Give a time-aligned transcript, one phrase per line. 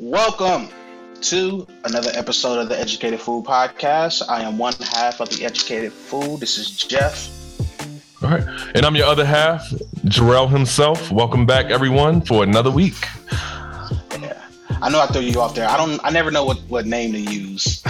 [0.00, 0.68] Welcome
[1.22, 4.22] to another episode of the Educated Fool Podcast.
[4.28, 6.36] I am one half of the Educated Fool.
[6.36, 7.28] This is Jeff.
[8.22, 8.44] All right.
[8.76, 9.68] And I'm your other half,
[10.04, 11.10] Jarrell himself.
[11.10, 12.94] Welcome back, everyone, for another week.
[14.20, 14.40] Yeah.
[14.80, 15.68] I know I threw you off there.
[15.68, 17.82] I don't I never know what, what name to use.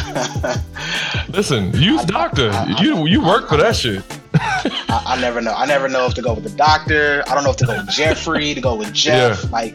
[1.29, 2.49] Listen, use doctor.
[2.49, 4.03] I, I, you you work for that shit.
[4.33, 5.53] I, I, never know.
[5.53, 7.23] I never know if to go with the doctor.
[7.27, 9.45] I don't know if to go with Jeffrey, to go with Jeff.
[9.45, 9.51] Yeah.
[9.51, 9.75] Like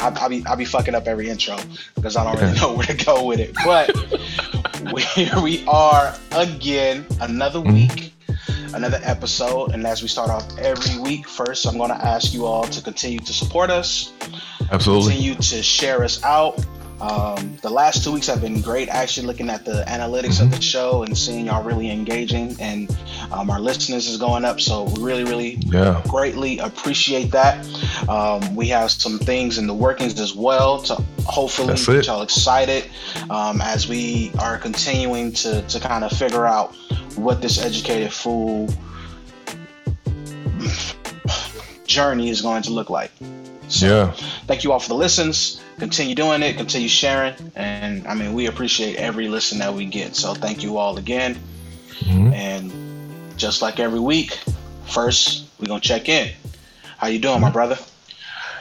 [0.00, 1.56] I, will be I'll be fucking up every intro
[1.94, 3.54] because I don't really know where to go with it.
[3.64, 3.90] But
[5.02, 7.72] here we are again, another mm-hmm.
[7.72, 8.14] week,
[8.74, 9.72] another episode.
[9.72, 12.82] And as we start off every week, first I'm going to ask you all to
[12.82, 14.12] continue to support us.
[14.70, 15.12] Absolutely.
[15.12, 16.64] Continue to share us out.
[17.00, 18.88] Um, the last two weeks have been great.
[18.88, 22.94] Actually, looking at the analytics of the show and seeing y'all really engaging, and
[23.30, 24.60] um, our listeners is going up.
[24.60, 26.02] So we really, really yeah.
[26.08, 27.66] greatly appreciate that.
[28.08, 30.94] Um, we have some things in the workings as well to
[31.26, 32.84] hopefully get y'all excited
[33.28, 36.74] um, as we are continuing to to kind of figure out
[37.16, 38.68] what this educated fool
[41.86, 43.10] journey is going to look like.
[43.68, 44.12] So, yeah.
[44.46, 45.60] Thank you all for the listens.
[45.78, 46.56] Continue doing it.
[46.56, 47.34] Continue sharing.
[47.54, 50.16] And I mean, we appreciate every listen that we get.
[50.16, 51.38] So thank you all again.
[52.00, 52.32] Mm-hmm.
[52.32, 52.72] And
[53.38, 54.38] just like every week,
[54.86, 56.32] first we're gonna check in.
[56.98, 57.78] How you doing, my brother?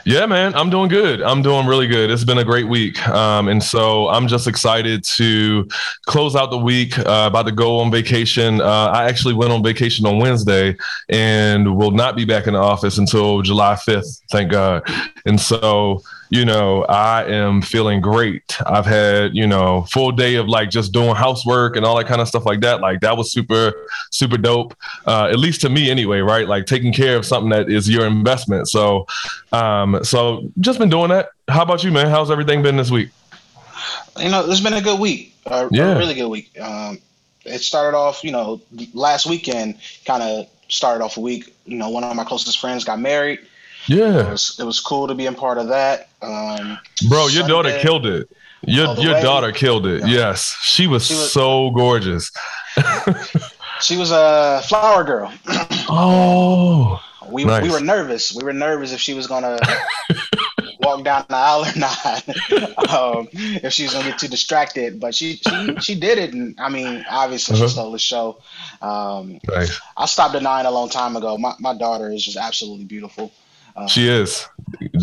[0.08, 1.24] Yeah, man, I'm doing good.
[1.24, 2.12] I'm doing really good.
[2.12, 3.08] It's been a great week.
[3.08, 5.68] Um, and so I'm just excited to
[6.06, 7.00] close out the week.
[7.00, 8.62] Uh, about to go on vacation.
[8.62, 10.78] Uh, I actually went on vacation on Wednesday
[11.10, 14.84] and will not be back in the office until July 5th, thank God.
[15.26, 18.58] And so you know, I am feeling great.
[18.66, 22.20] I've had, you know, full day of like just doing housework and all that kind
[22.20, 22.82] of stuff like that.
[22.82, 23.74] Like that was super,
[24.12, 24.76] super dope.
[25.06, 26.48] Uh, at least to me anyway, right?
[26.48, 28.68] Like taking care of something that is your investment.
[28.68, 29.06] So,
[29.52, 31.30] um, so just been doing that.
[31.48, 32.08] How about you, man?
[32.08, 33.10] How's everything been this week?
[34.18, 35.36] You know, it's been a good week.
[35.46, 35.96] Uh, yeah.
[35.96, 36.60] A really good week.
[36.60, 37.00] Um,
[37.46, 38.60] it started off, you know,
[38.94, 41.56] last weekend kind of started off a week.
[41.66, 43.40] You know, one of my closest friends got married.
[43.88, 46.10] Yeah, it was, it was cool to be a part of that.
[46.22, 48.30] Um, Bro, your Sunday, daughter killed it.
[48.68, 50.08] Your your way, daughter killed it.
[50.08, 52.32] Yes, she was, she was so gorgeous.
[53.82, 55.32] she was a flower girl.
[55.90, 57.64] oh, we nice.
[57.64, 58.34] we were nervous.
[58.34, 59.60] We were nervous if she was gonna
[60.80, 62.30] walk down the aisle or not.
[62.92, 66.60] um, if she was gonna get too distracted, but she she she did it, and
[66.60, 67.68] I mean, obviously uh-huh.
[67.68, 68.42] she stole the show.
[68.82, 69.80] Um, nice.
[69.98, 71.38] I stopped denying a long time ago.
[71.38, 73.32] My my daughter is just absolutely beautiful.
[73.88, 74.48] She is.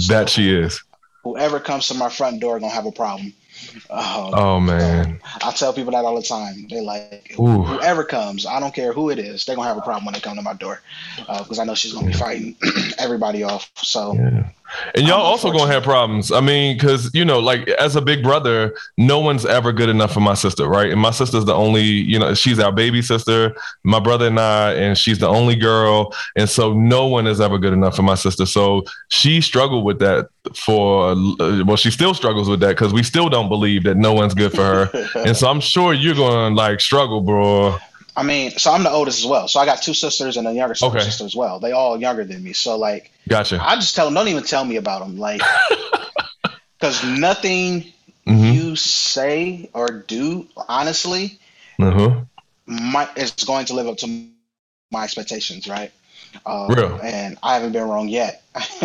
[0.08, 0.82] That she is.
[1.24, 3.32] Whoever comes to my front door gonna have a problem.
[3.90, 5.20] Um, oh man!
[5.42, 6.66] I tell people that all the time.
[6.68, 7.62] They're like, Ooh.
[7.62, 10.20] whoever comes, I don't care who it is, they're gonna have a problem when they
[10.20, 10.80] come to my door
[11.16, 12.56] because uh, I know she's gonna be fighting
[12.98, 13.70] everybody off.
[13.76, 14.48] So yeah.
[14.94, 16.32] And y'all also gonna have problems.
[16.32, 20.12] I mean, because you know, like as a big brother, no one's ever good enough
[20.12, 20.90] for my sister, right?
[20.90, 24.72] And my sister's the only, you know, she's our baby sister, my brother and I,
[24.74, 28.14] and she's the only girl, and so no one is ever good enough for my
[28.14, 28.46] sister.
[28.46, 33.02] So she struggled with that for, uh, well, she still struggles with that because we
[33.02, 36.54] still don't believe that no one's good for her, and so I'm sure you're gonna
[36.54, 37.78] like struggle, bro.
[38.14, 39.48] I mean, so I'm the oldest as well.
[39.48, 41.00] So I got two sisters and a younger okay.
[41.00, 41.58] sister as well.
[41.58, 42.52] They all younger than me.
[42.52, 43.58] So like, gotcha.
[43.60, 45.40] I just tell them, don't even tell me about them, like,
[46.78, 47.92] because nothing
[48.26, 48.52] mm-hmm.
[48.52, 51.38] you say or do, honestly,
[51.80, 52.22] mm-hmm.
[52.66, 54.28] my, is going to live up to
[54.90, 55.90] my expectations, right?
[56.44, 57.00] Um, Real.
[57.02, 58.42] And I haven't been wrong yet.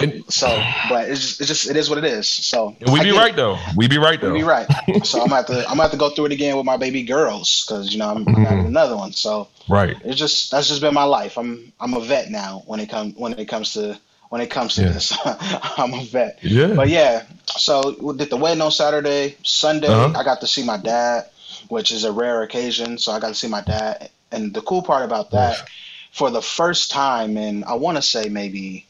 [0.00, 0.46] and, so,
[0.88, 2.30] but it's just, it's just, it is what it is.
[2.30, 3.36] So we be right it.
[3.36, 3.58] though.
[3.76, 4.32] We be right though.
[4.32, 4.66] We be right.
[5.04, 6.76] so I'm gonna have to, I'm gonna have to go through it again with my
[6.78, 8.66] baby girls because you know I'm mm-hmm.
[8.66, 9.12] another one.
[9.12, 9.96] So right.
[10.04, 11.36] It's just that's just been my life.
[11.36, 13.98] I'm I'm a vet now when it comes when it comes to
[14.30, 14.88] when it comes to yeah.
[14.88, 15.12] this.
[15.24, 16.38] I'm a vet.
[16.40, 16.72] Yeah.
[16.72, 19.36] But yeah, so we did the wedding on Saturday.
[19.42, 20.18] Sunday, uh-huh.
[20.18, 21.28] I got to see my dad,
[21.68, 22.96] which is a rare occasion.
[22.96, 24.08] So I got to see my dad.
[24.30, 25.68] And the cool part about that
[26.12, 28.86] for the first time in I want to say maybe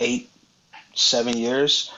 [0.00, 0.28] eight,
[0.94, 1.92] seven years,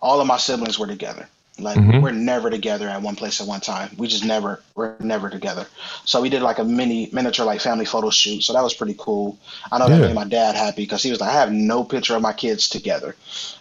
[0.00, 1.28] all of my siblings were together.
[1.58, 2.00] Like mm-hmm.
[2.00, 3.90] we're never together at one place at one time.
[3.98, 5.66] We just never we're never together.
[6.04, 8.42] So we did like a mini miniature like family photo shoot.
[8.42, 9.38] So that was pretty cool.
[9.70, 12.16] I know that made my dad happy because he was like, I have no picture
[12.16, 13.14] of my kids together,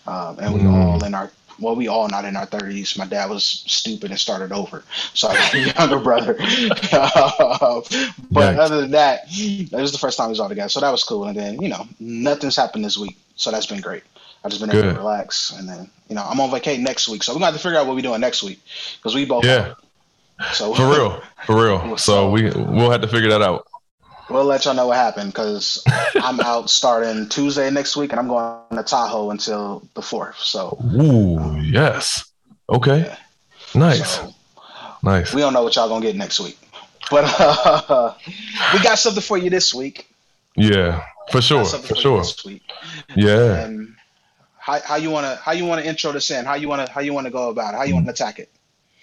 [0.08, 0.74] um, and we mm.
[0.74, 2.98] all in our well, we all not in our thirties.
[2.98, 4.84] My dad was stupid and started over,
[5.14, 6.34] so I got a younger brother.
[8.32, 10.92] but other than that, it was the first time we was all together, so that
[10.92, 11.26] was cool.
[11.26, 14.04] And then you know, nothing's happened this week, so that's been great.
[14.44, 17.24] I've just been able to relax, and then you know, I'm on vacation next week,
[17.24, 18.62] so we're gonna have to figure out what we're doing next week
[18.98, 19.74] because we both yeah.
[20.54, 21.98] So for real, for real.
[21.98, 23.68] So we we'll have to figure that out.
[24.30, 25.84] We'll let y'all know what happened because
[26.16, 30.38] I'm out starting Tuesday next week, and I'm going to Tahoe until the fourth.
[30.38, 32.32] So, ooh, um, yes,
[32.70, 33.18] okay, yeah.
[33.74, 34.34] nice, so,
[35.04, 35.34] nice.
[35.34, 36.60] We don't know what y'all gonna get next week,
[37.10, 38.14] but uh,
[38.74, 40.08] we got something for you this week.
[40.56, 42.24] Yeah, for sure, for, for sure.
[43.16, 43.66] Yeah.
[43.66, 43.96] And
[44.58, 46.46] how, how you wanna how you wanna intro this in?
[46.46, 47.78] How you wanna how you wanna go about it?
[47.78, 48.50] How you wanna attack it?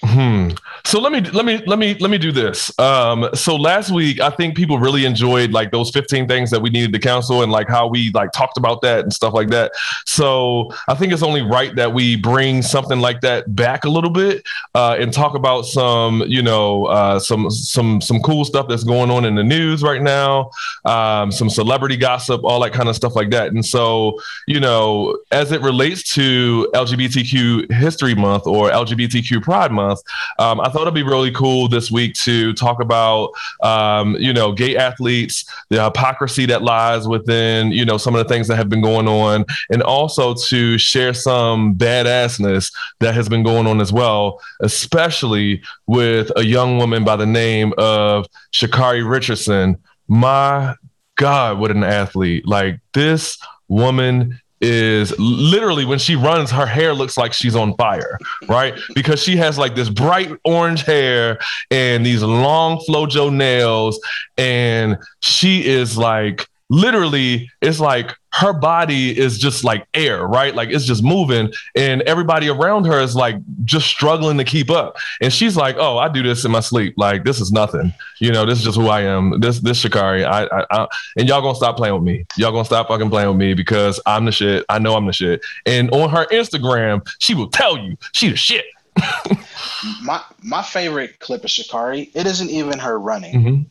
[0.03, 0.46] Hmm.
[0.85, 2.77] So let me let me let me let me do this.
[2.79, 6.71] Um, so last week, I think people really enjoyed like those 15 things that we
[6.71, 9.73] needed to counsel and like how we like talked about that and stuff like that.
[10.05, 14.11] So I think it's only right that we bring something like that back a little
[14.11, 18.85] bit uh, and talk about some you know uh, some some some cool stuff that's
[18.85, 20.51] going on in the news right now,
[20.85, 23.49] um, some celebrity gossip, all that kind of stuff like that.
[23.53, 29.87] And so you know, as it relates to LGBTQ History Month or LGBTQ Pride Month
[29.87, 30.01] month.
[30.47, 33.31] Um, I thought it'd be really cool this week to talk about,
[33.65, 38.33] um, you know, gay athletes, the hypocrisy that lies within, you know, some of the
[38.33, 43.43] things that have been going on, and also to share some badassness that has been
[43.43, 49.77] going on as well, especially with a young woman by the name of Sha'Carri Richardson.
[50.07, 50.77] My
[51.17, 52.47] God, what an athlete!
[52.47, 58.19] Like this woman is literally when she runs, her hair looks like she's on fire,
[58.49, 58.75] right?
[58.95, 61.39] Because she has like this bright orange hair
[61.71, 64.01] and these long FloJo nails,
[64.39, 70.55] and she is like literally it's like her body is just like air, right?
[70.55, 74.97] Like it's just moving, and everybody around her is like just struggling to keep up.
[75.23, 76.95] And she's like, "Oh, I do this in my sleep.
[76.97, 77.95] Like this is nothing.
[78.21, 79.41] You know, this is just who I am.
[79.41, 80.25] This this Sha'Carri.
[80.25, 80.87] I, I, I
[81.17, 82.27] and y'all gonna stop playing with me.
[82.37, 84.65] Y'all gonna stop fucking playing with me because I'm the shit.
[84.69, 85.41] I know I'm the shit.
[85.65, 88.67] And on her Instagram, she will tell you she the shit.
[90.03, 92.11] my my favorite clip of Sha'Carri.
[92.15, 93.35] It isn't even her running.
[93.35, 93.63] Mm-hmm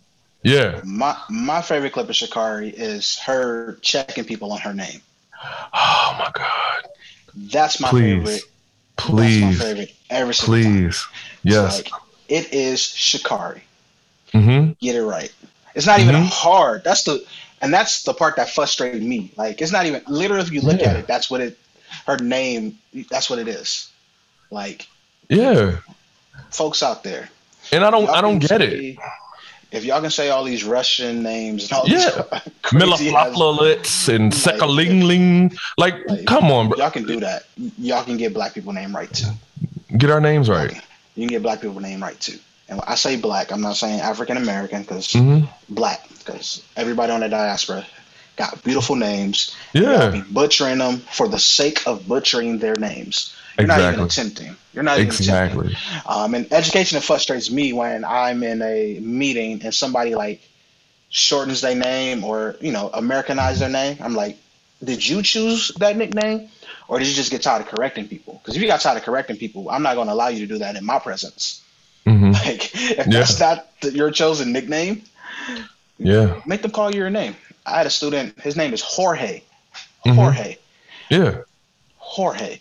[0.46, 0.80] yeah.
[0.84, 5.02] My my favorite clip of Sha'Carri is her checking people on her name.
[5.74, 6.90] Oh my god.
[7.36, 8.02] That's my Please.
[8.02, 8.42] favorite.
[8.96, 9.42] Please.
[9.42, 11.02] That's my favorite every single Please.
[11.02, 11.12] Time.
[11.44, 11.78] Yes.
[11.78, 11.92] Like,
[12.30, 13.62] it is Sha'Carri.
[14.34, 14.74] Mm-hmm.
[14.80, 15.34] Get it right.
[15.74, 16.26] It's not even mm-hmm.
[16.26, 16.84] hard.
[16.84, 17.26] That's the
[17.62, 19.32] and that's the part that frustrated me.
[19.38, 20.92] Like it's not even literally if you look yeah.
[20.92, 21.58] at it, that's what it
[22.06, 22.78] her name
[23.10, 23.92] that's what it is.
[24.52, 24.88] Like
[25.28, 25.78] Yeah.
[26.52, 27.30] Folks out there.
[27.72, 28.98] And I don't I don't get it
[29.76, 32.00] if y'all can say all these Russian names and all yeah.
[32.64, 36.78] Milaflaflalitz and Sekalingling, like, like, come on, bro.
[36.78, 37.44] Y'all can do that.
[37.78, 39.32] Y'all can get black people name right too.
[39.98, 40.70] Get our names right.
[40.70, 40.82] You can,
[41.16, 42.40] you can get black people name right too.
[42.70, 45.46] And I say black, I'm not saying African American because mm-hmm.
[45.74, 47.86] black because everybody on the diaspora
[48.38, 49.56] got beautiful names.
[49.74, 53.36] Yeah, be butchering them for the sake of butchering their names.
[53.58, 53.84] You're exactly.
[53.84, 54.56] not even attempting.
[54.74, 55.68] You're not even exactly.
[55.68, 56.02] attempting.
[56.06, 60.42] Um, and education frustrates me when I'm in a meeting and somebody like
[61.10, 63.98] shortens their name or you know Americanize their name.
[64.02, 64.38] I'm like,
[64.84, 66.50] did you choose that nickname,
[66.88, 68.42] or did you just get tired of correcting people?
[68.42, 70.48] Because if you got tired of correcting people, I'm not going to allow you to
[70.48, 71.64] do that in my presence.
[72.06, 72.32] Mm-hmm.
[72.34, 73.04] Like, if yeah.
[73.06, 75.04] that's not your chosen nickname,
[75.98, 77.36] yeah, make them call you your name.
[77.66, 78.40] I had a student.
[78.42, 79.42] His name is Jorge.
[80.06, 80.12] Mm-hmm.
[80.12, 80.58] Jorge.
[81.10, 81.24] Mm-hmm.
[81.24, 81.42] Yeah.
[81.98, 82.60] Jorge.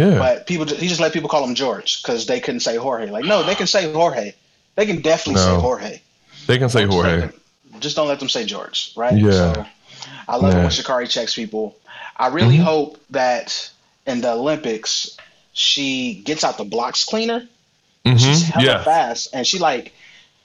[0.00, 0.18] Yeah.
[0.18, 3.10] But people, he just let people call him George because they couldn't say Jorge.
[3.10, 4.32] Like, no, they can say Jorge.
[4.74, 5.56] They can definitely no.
[5.56, 6.00] say Jorge.
[6.46, 7.20] They can say Jorge.
[7.20, 9.16] Just, them, just don't let them say George, right?
[9.16, 9.30] Yeah.
[9.30, 9.66] So
[10.26, 10.60] I love yeah.
[10.60, 11.76] it when Sha'Carri checks people.
[12.16, 12.64] I really mm-hmm.
[12.64, 13.70] hope that
[14.06, 15.16] in the Olympics
[15.52, 17.46] she gets out the blocks cleaner.
[18.04, 18.16] Mm-hmm.
[18.16, 18.82] She's hella yeah.
[18.82, 19.92] fast, and she like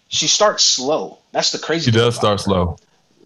[0.09, 1.19] she starts slow.
[1.31, 1.91] That's the crazy.
[1.91, 2.77] She does start slow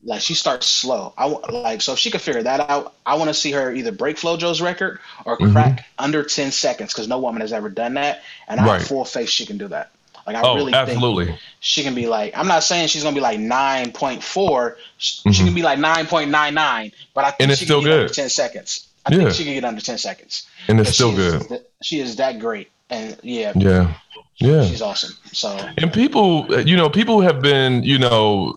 [0.03, 1.13] like she starts slow.
[1.17, 3.91] I like so if she could figure that out, I want to see her either
[3.91, 5.51] break FloJo's record or mm-hmm.
[5.51, 6.03] crack mm-hmm.
[6.03, 9.29] under ten seconds because no woman has ever done that, and I have full faith
[9.29, 9.91] she can do that.
[10.25, 11.25] Like I oh, really absolutely.
[11.25, 12.37] think she can be like.
[12.37, 14.77] I'm not saying she's gonna be like nine point four.
[14.99, 15.31] Mm-hmm.
[15.31, 17.79] She can be like nine point nine nine, but I think and it's she still
[17.79, 18.01] can get good.
[18.01, 18.87] under ten seconds.
[19.05, 19.23] I yeah.
[19.23, 20.47] think she can get under ten seconds.
[20.67, 21.51] And it's still good.
[21.51, 23.95] Is, she is that great, and yeah, yeah.
[24.39, 24.63] Yeah.
[24.63, 25.13] She's awesome.
[25.33, 28.55] So And people, you know, people have been, you know,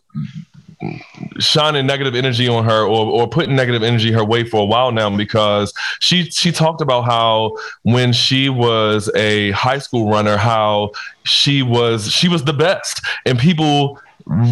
[1.39, 4.93] shining negative energy on her or, or putting negative energy her way for a while
[4.93, 10.91] now because she she talked about how when she was a high school runner how
[11.25, 13.01] she was she was the best.
[13.27, 14.01] And people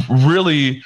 [0.09, 0.83] really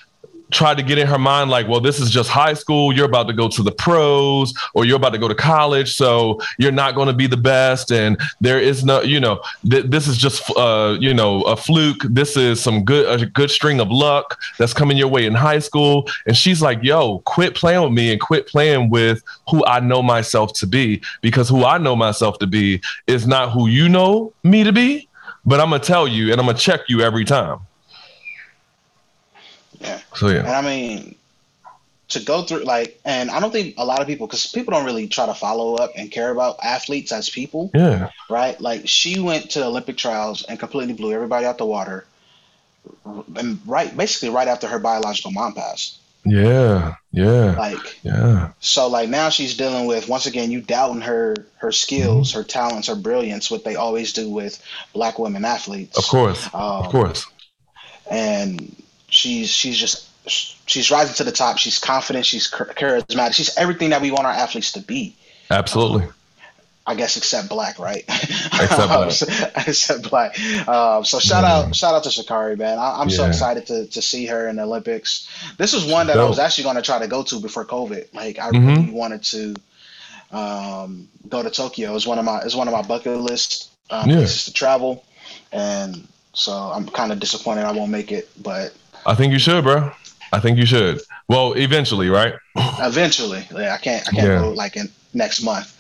[0.55, 2.93] tried to get in her mind like well this is just high school.
[2.93, 6.41] You're about to go to the pros or you're about to go to college so
[6.59, 7.91] you're not going to be the best.
[7.91, 12.03] And there is no you know th- this is just uh you know a fluke.
[12.05, 15.59] This is some good a good string of luck that's coming your way in high
[15.59, 16.09] school.
[16.27, 20.03] And she's like yo quit playing with me and quit playing with who I know
[20.03, 21.03] myself to be.
[21.21, 25.09] Because who I know myself to be is not who you know me to be.
[25.45, 27.59] But I'm gonna tell you and I'm gonna check you every time
[29.85, 30.01] Yeah.
[30.15, 30.39] So yeah.
[30.41, 31.15] And I mean,
[32.09, 34.85] to go through like, and I don't think a lot of people, because people don't
[34.85, 38.11] really try to follow up and care about athletes as people, Yeah.
[38.29, 38.61] right?
[38.61, 42.05] Like she went to Olympic trials and completely blew everybody out the water,
[43.37, 45.99] and right, basically right after her biological mom passed.
[46.27, 46.95] Yeah.
[47.13, 47.55] Yeah.
[47.57, 48.51] Like, Yeah.
[48.61, 52.89] so like now she's dealing with once again you doubting her her skills, her talents,
[52.89, 54.63] her brilliance, what they always do with
[54.93, 55.97] black women athletes.
[55.99, 56.47] Of course.
[56.55, 57.27] Um, Of course.
[58.11, 58.75] and
[59.15, 61.59] she's she's just she's rising to the top.
[61.59, 62.27] She's confident.
[62.27, 63.35] She's charismatic.
[63.35, 65.15] She's everything that we want our athletes to be.
[65.51, 66.09] Absolutely.
[66.87, 68.05] I guess except black, right?
[68.09, 69.67] Except black.
[69.69, 70.69] except black.
[70.69, 72.79] Um, so shout out, shout out to Sha'Carri, man.
[72.79, 75.27] I, I'm so excited to to see her in the Olympics.
[75.57, 78.13] This was one that I was actually going to try to go to before COVID.
[78.13, 78.67] Like I Mhm.
[78.77, 79.55] really wanted to
[80.31, 81.95] um, go to Tokyo.
[81.95, 84.17] It's one of my it's one of my bucket list um, Yeah.
[84.17, 85.05] places to travel,
[85.53, 88.75] and so I'm kind of disappointed I won't make it, but
[89.07, 89.91] I think you should, bro.
[90.33, 91.01] I think you should.
[91.29, 92.35] Well, eventually, right?
[92.81, 94.39] eventually, yeah, I can't I can't Yeah.
[94.41, 95.71] go like in next month.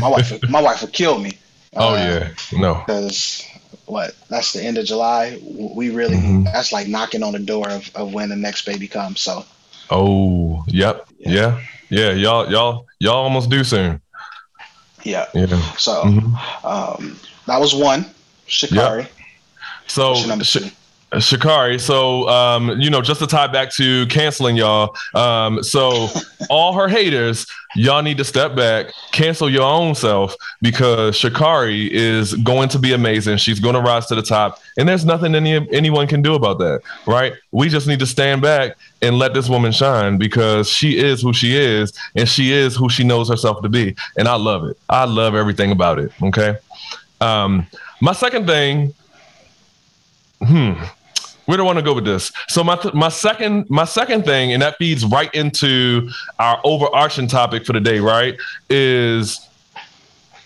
[0.00, 1.32] My wife my wife would kill me.
[1.76, 2.58] Oh Uh, yeah.
[2.58, 2.74] No.
[2.86, 3.42] because
[3.86, 5.38] what that's the end of July.
[5.42, 6.44] We really Mhm.
[6.44, 9.20] that's like knocking on the door of, of when the next baby comes.
[9.20, 9.44] So
[9.90, 11.06] Oh, yep.
[11.18, 11.60] Yeah.
[11.90, 12.12] Yeah.
[12.12, 14.00] Y'all, y'all, y'all almost do soon.
[15.02, 15.46] yeah, Yeah.
[15.76, 16.64] so Mhm.
[16.64, 18.06] um, that was one.
[18.48, 19.06] Sha'Carri.
[19.88, 20.70] So, your number Sh-?
[21.14, 24.96] Sha'Carri, so um, you know, just to tie back to canceling y'all.
[25.14, 26.08] Um, so
[26.50, 32.32] all her haters, y'all need to step back, cancel your own self because Sha'Carri is
[32.36, 33.36] going to be amazing.
[33.36, 36.58] She's going to rise to the top, and there's nothing any anyone can do about
[36.60, 37.34] that, right?
[37.50, 41.34] We just need to stand back and let this woman shine because she is who
[41.34, 44.78] she is, and she is who she knows herself to be, and I love it.
[44.88, 46.10] I love everything about it.
[46.22, 46.56] Okay.
[47.20, 47.66] Um,
[48.00, 48.94] my second thing.
[50.44, 50.72] Hmm
[51.52, 52.32] where do I want to go with this?
[52.48, 57.26] So my th- my second my second thing, and that feeds right into our overarching
[57.26, 58.38] topic for the day, right?
[58.70, 59.46] Is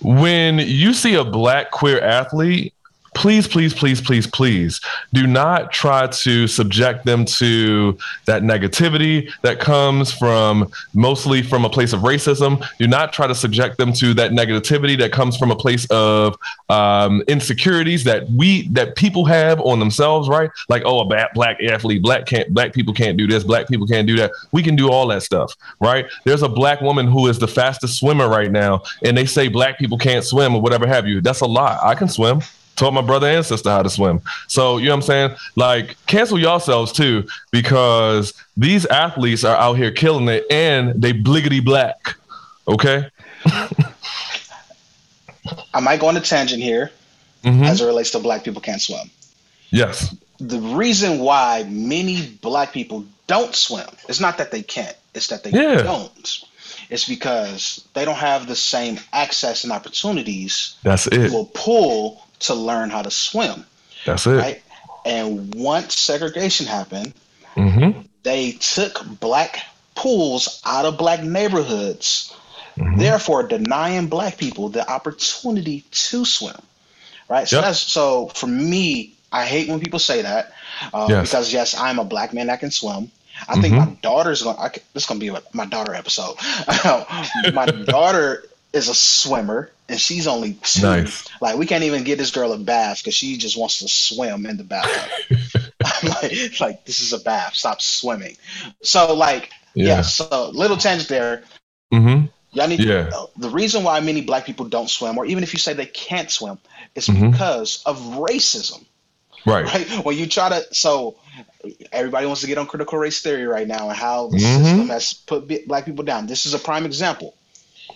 [0.00, 2.74] when you see a black queer athlete,
[3.16, 4.80] please, please, please, please, please
[5.14, 7.96] do not try to subject them to
[8.26, 12.64] that negativity that comes from mostly from a place of racism.
[12.78, 16.36] Do not try to subject them to that negativity that comes from a place of
[16.68, 20.50] um, insecurities that we that people have on themselves, right?
[20.68, 23.86] Like, oh, a bad black athlete, black can't black people can't do this, black people
[23.86, 24.30] can't do that.
[24.52, 26.06] We can do all that stuff, right?
[26.24, 29.78] There's a black woman who is the fastest swimmer right now, and they say black
[29.78, 31.22] people can't swim or whatever have you.
[31.22, 31.78] That's a lie.
[31.82, 32.42] I can swim.
[32.76, 34.20] Taught my brother and sister how to swim.
[34.48, 35.30] So, you know what I'm saying?
[35.56, 41.64] Like, cancel yourselves too, because these athletes are out here killing it and they bliggity
[41.64, 42.16] black.
[42.68, 43.08] Okay?
[45.74, 46.90] I might go on a tangent here
[47.44, 47.64] Mhm.
[47.66, 49.10] as it relates to black people can't swim.
[49.70, 50.14] Yes.
[50.38, 55.42] The reason why many black people don't swim it's not that they can't, it's that
[55.44, 55.82] they Yeah.
[55.82, 56.38] don't.
[56.90, 61.28] It's because they don't have the same access and opportunities That's it.
[61.30, 63.64] to a pool to learn how to swim,
[64.04, 64.30] That's it.
[64.36, 64.62] right?
[65.04, 67.12] And once segregation happened,
[67.56, 68.00] Mm-hmm.
[68.22, 69.62] they took black
[69.94, 72.34] pools out of black neighborhoods,
[72.76, 72.98] Mhm.
[72.98, 76.60] therefore denying black people the opportunity to swim.
[77.28, 77.48] Right.
[77.48, 77.64] So Yep.
[77.64, 80.52] that's so for me, I hate when people say that
[80.92, 81.22] uh, Yes.
[81.30, 83.10] because yes, I'm a black man that can swim.
[83.48, 83.78] I think Mhm.
[83.78, 84.56] my daughter's going.
[84.56, 86.36] to This is going to be my daughter episode.
[87.52, 90.82] my daughter is a swimmer, and she's only two.
[90.82, 91.28] Nice.
[91.40, 94.46] Like we can't even get this girl a bath because she just wants to swim
[94.46, 95.38] in the bathtub.
[95.84, 97.54] I'm like, like this is a bath.
[97.54, 98.36] Stop swimming.
[98.82, 99.86] So like, yeah.
[99.86, 100.00] Yeah.
[100.02, 101.42] So little tangent there.
[101.92, 102.26] Mm-hmm.
[102.52, 103.10] Y'all need Yeah.
[103.14, 105.86] uh, the reason why many black people don't swim, or even if you say they
[105.86, 106.58] can't swim,
[106.94, 107.30] is Mhm.
[107.32, 108.84] because of racism.
[109.44, 109.64] Right.
[109.72, 110.04] Right?
[110.04, 111.16] When you try to, so
[111.92, 114.62] everybody wants to get on critical race theory right now and how the Mhm.
[114.64, 116.26] system has put black people down.
[116.26, 117.35] This is a prime example.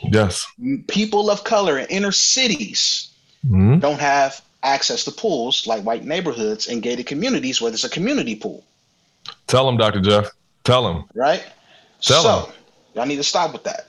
[0.02, 0.46] Yes.
[0.88, 3.08] People of color in inner cities
[3.46, 7.88] hmm don't have access to pools like white neighborhoods and gated communities where there's a
[7.88, 8.62] community pool.
[9.46, 10.00] Tell them, Dr.
[10.00, 10.30] Jeff.
[10.64, 11.04] Tell them.
[11.14, 11.42] right?
[12.02, 12.54] Tell so them.
[12.94, 13.86] y'all need to stop with that,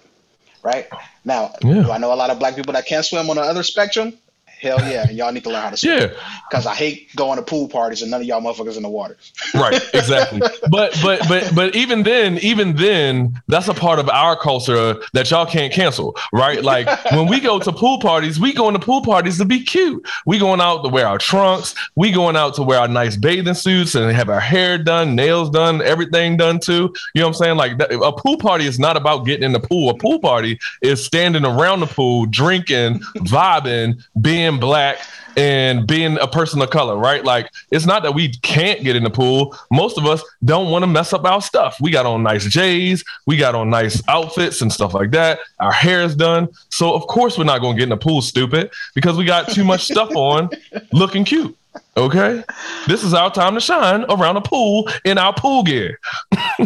[0.64, 0.88] right?
[1.26, 1.84] Now, Yeah.
[1.84, 4.14] do I know a lot of black people that can't swim on the other spectrum?
[4.62, 5.98] Hell yeah, and y'all need to learn how to swim.
[5.98, 6.08] Yeah.
[6.48, 9.18] Because I hate going to pool parties and none of y'all motherfuckers in the water.
[9.56, 9.82] Right.
[9.94, 10.40] Exactly.
[10.70, 15.32] but but but but even then, even then, that's a part of our culture that
[15.32, 16.64] y'all can't cancel, right?
[16.64, 20.08] Like when we go to pool parties, we going to pool parties to be cute.
[20.28, 21.74] We going out to wear our trunks.
[21.96, 25.50] We going out to wear our nice bathing suits and have our hair done, nails
[25.50, 26.94] done, everything done too.
[27.16, 27.58] You know what I'm saying?
[27.58, 29.90] Like that, a pool party is not about getting in the pool.
[29.90, 35.00] A pool party is standing around the pool, drinking, vibing, being being black
[35.38, 37.24] and being a person of color, right?
[37.24, 39.56] Like it's not that we can't get in the pool.
[39.72, 41.78] Most of us don't want to mess up our stuff.
[41.80, 45.40] We got on nice J's, we got on nice outfits and stuff like that.
[45.60, 46.50] Our hair is done.
[46.70, 49.50] So of course we're not going to get in the pool stupid because we got
[49.50, 50.50] too much stuff on
[50.92, 51.58] looking cute.
[51.96, 52.44] Okay?
[52.88, 56.00] This is our time to shine around the pool in our pool gear.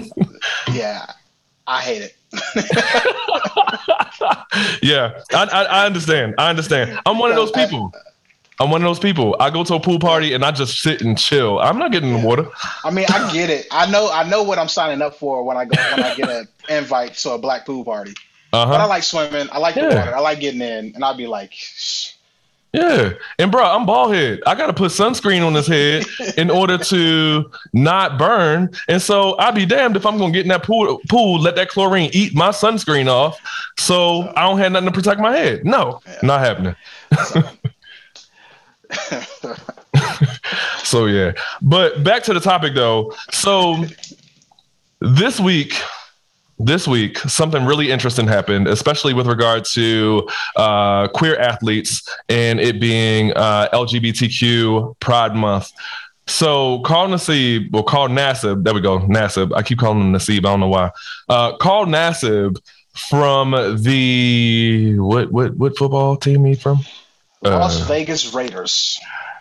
[0.73, 1.05] yeah.
[1.67, 2.15] I hate it.
[4.81, 6.35] yeah, I, I, I, understand.
[6.37, 6.99] I understand.
[7.05, 7.93] I'm one of those people.
[8.59, 9.35] I'm one of those people.
[9.39, 11.59] I go to a pool party and I just sit and chill.
[11.59, 12.47] I'm not getting in the water.
[12.83, 13.67] I mean, I get it.
[13.71, 14.09] I know.
[14.11, 17.15] I know what I'm signing up for when I go when I get an invite
[17.15, 18.13] to a black pool party.
[18.53, 18.71] Uh-huh.
[18.71, 19.49] But I like swimming.
[19.51, 19.89] I like yeah.
[19.89, 20.15] the water.
[20.15, 21.53] I like getting in, and I'll be like.
[22.75, 24.41] Yeah, and bro, I'm bald head.
[24.45, 26.03] I got to put sunscreen on this head
[26.37, 28.69] in order to not burn.
[28.89, 31.69] And so I'd be damned if I'm gonna get in that pool, pool, let that
[31.69, 33.39] chlorine eat my sunscreen off,
[33.77, 35.65] so I don't have nothing to protect my head.
[35.65, 36.19] No, yeah.
[36.23, 36.75] not happening.
[40.83, 43.13] so yeah, but back to the topic though.
[43.31, 43.85] So
[44.99, 45.81] this week,
[46.57, 52.79] this week, something really interesting happened, especially with regard to uh, queer athletes and it
[52.79, 55.71] being uh, LGBTQ Pride Month.
[56.27, 59.55] So Carl Nassib, well, Carl Nassib, there we go, Nassib.
[59.55, 60.39] I keep calling him Nassib.
[60.39, 60.91] I don't know why.
[61.29, 62.57] Uh, Carl Nassib
[62.95, 63.51] from
[63.83, 66.79] the what what what football team he from?
[67.41, 68.99] Las uh, Vegas Raiders.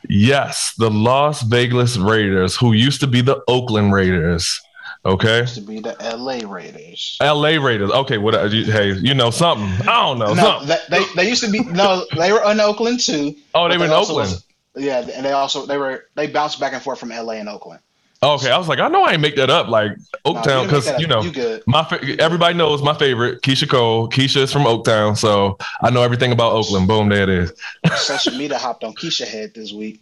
[0.09, 4.61] Yes, the Las Vegas Raiders, who used to be the Oakland Raiders.
[5.06, 5.40] Okay.
[5.40, 6.46] Used to be the L.A.
[6.46, 7.18] Raiders.
[7.20, 7.58] L.A.
[7.58, 7.90] Raiders.
[7.90, 8.18] Okay.
[8.18, 8.34] What?
[8.34, 9.66] Uh, hey, you know something?
[9.87, 10.32] I don't know.
[10.32, 11.61] No, they, they, they used to be.
[11.61, 13.37] No, they were in Oakland too.
[13.54, 14.30] Oh, they were in Oakland.
[14.30, 14.46] Was,
[14.76, 17.37] yeah, and they also they were they bounced back and forth from L.A.
[17.37, 17.80] and Oakland.
[18.23, 19.92] Okay, I was like, I know I ain't make that up, like
[20.25, 21.87] Oaktown, because no, you, you, know, you my
[22.18, 24.08] everybody knows my favorite, Keyshia Cole.
[24.08, 26.88] Keyshia is from Oaktown, so I know everything about Oakland.
[26.88, 27.52] Boom, there it is.
[27.96, 30.00] Social media hopped on Keyshia head this week.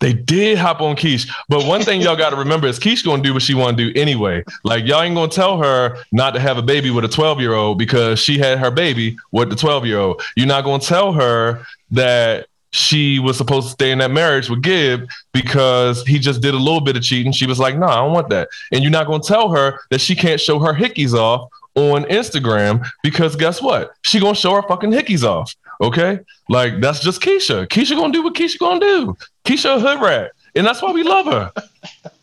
[0.00, 3.22] They did hop on Keish, but one thing y'all got to remember is Keish gonna
[3.22, 4.42] do what she want to do anyway.
[4.64, 7.52] Like y'all ain't gonna tell her not to have a baby with a 12 year
[7.52, 10.22] old because she had her baby with the 12 year old.
[10.36, 14.62] You're not gonna tell her that she was supposed to stay in that marriage with
[14.62, 17.32] Gib because he just did a little bit of cheating.
[17.32, 18.48] She was like, no, nah, I don't want that.
[18.72, 22.04] And you're not going to tell her that she can't show her hickeys off on
[22.04, 23.92] Instagram because guess what?
[24.02, 25.54] She to show her fucking hickeys off.
[25.80, 26.20] Okay.
[26.48, 27.20] Like that's just.
[27.68, 29.16] Keyshia going to do what Keyshia going to do.
[29.44, 30.32] Keyshia a hood rat.
[30.54, 31.52] And that's why we love her.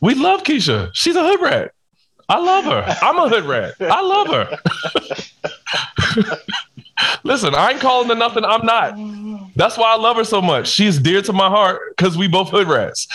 [0.01, 0.91] we love Keyshia.
[0.93, 1.71] She's a hood rat.
[2.29, 2.97] I love her.
[3.01, 3.75] I'm a hood rat.
[3.79, 4.59] I love her.
[7.23, 8.95] Listen, I ain't calling her nothing I'm not.
[9.55, 10.67] That's why I love her so much.
[10.67, 13.07] She's dear to my heart because we both hood rats.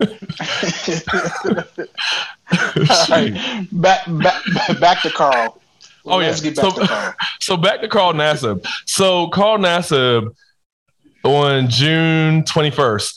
[3.72, 4.42] back, back,
[4.80, 5.61] back to Carl.
[6.04, 6.50] Oh Let's yeah.
[6.50, 8.66] Back so, so back to Carl Nassib.
[8.86, 10.34] So Carl Nassib
[11.24, 13.14] on June 21st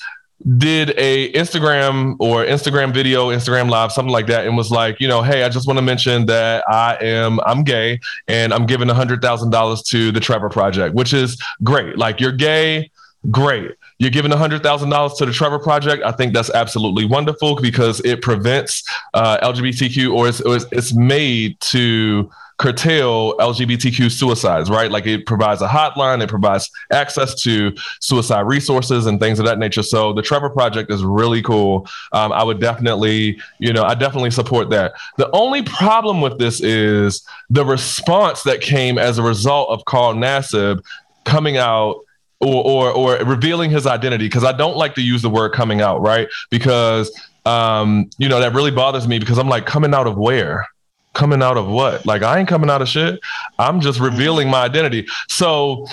[0.57, 5.07] did a Instagram or Instagram video, Instagram live, something like that, and was like, you
[5.07, 8.89] know, hey, I just want to mention that I am I'm gay and I'm giving
[8.89, 11.97] a hundred thousand dollars to the Trevor Project, which is great.
[11.97, 12.91] Like you're gay,
[13.31, 13.71] great.
[13.97, 16.03] You're giving a hundred thousand dollars to the Trevor Project.
[16.03, 22.29] I think that's absolutely wonderful because it prevents uh, LGBTQ or it's, it's made to
[22.57, 24.89] curtail LGBTQ suicides, right?
[24.89, 29.59] Like it provides a hotline, it provides access to suicide resources and things of that
[29.59, 29.83] nature.
[29.83, 31.87] So the Trevor Project is really cool.
[32.13, 34.93] Um, I would definitely, you know, I definitely support that.
[35.17, 40.13] The only problem with this is the response that came as a result of Carl
[40.13, 40.81] Nassib
[41.25, 41.99] coming out
[42.39, 45.81] or, or, or revealing his identity because I don't like to use the word coming
[45.81, 46.27] out, right?
[46.49, 47.11] Because
[47.45, 50.67] um, you know that really bothers me because I'm like coming out of where
[51.15, 52.05] coming out of what?
[52.05, 53.19] Like I ain't coming out of shit.
[53.57, 54.13] I'm just mm-hmm.
[54.13, 55.07] revealing my identity.
[55.27, 55.87] So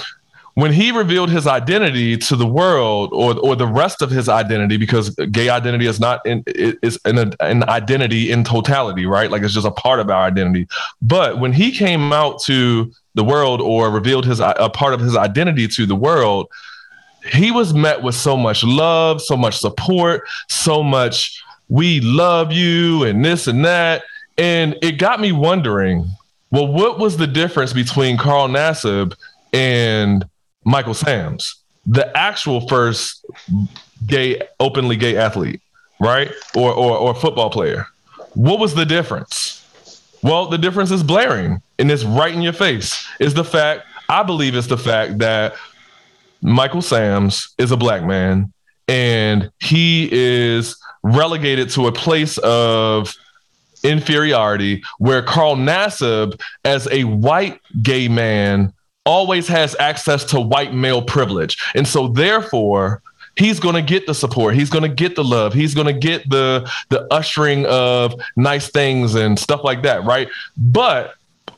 [0.55, 4.77] when he revealed his identity to the world or or the rest of his identity
[4.77, 9.55] because gay identity is not in is an, an identity in totality right like it's
[9.55, 10.69] just a part of our identity
[11.01, 15.17] but when he came out to the world or revealed his a part of his
[15.17, 16.49] identity to the world
[17.33, 23.05] he was met with so much love so much support so much we love you
[23.05, 24.03] and this and that
[24.39, 26.07] and it got me wondering,
[26.51, 29.15] well, what was the difference between Carl Nassib
[29.53, 30.25] and
[30.65, 31.55] Michael Samms,
[31.87, 33.25] the actual first
[34.07, 35.61] gay, openly gay athlete,
[36.01, 36.31] right?
[36.55, 37.87] Or, or, or football player?
[38.35, 39.59] What was the difference?
[40.23, 43.07] Well, the difference is blaring and it's right in your face.
[43.19, 45.55] Is the fact, I believe it's the fact that
[46.43, 48.53] Michael Samms is a black man
[48.89, 53.15] and he is relegated to a place of
[53.83, 58.73] inferiority where Carl Nassib, as a white gay man
[59.05, 61.59] always has access to white male privilege.
[61.75, 63.03] And so therefore,
[63.37, 64.55] he's going to get the support.
[64.55, 65.53] He's going to get the love.
[65.53, 70.29] He's going to get the the ushering of nice things and stuff like that right?
[70.57, 71.15] But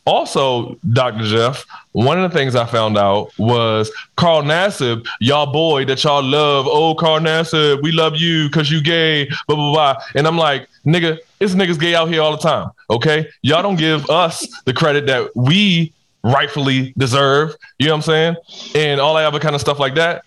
[0.07, 5.83] also dr jeff one of the things i found out was carl nassib y'all boy
[5.85, 10.03] that y'all love oh carl nassib we love you because you gay blah blah blah.
[10.15, 13.77] And i'm like nigga it's niggas gay out here all the time okay y'all don't
[13.77, 15.93] give us the credit that we
[16.23, 18.37] rightfully deserve you know what i'm saying
[18.75, 20.25] and all that other kind of stuff like that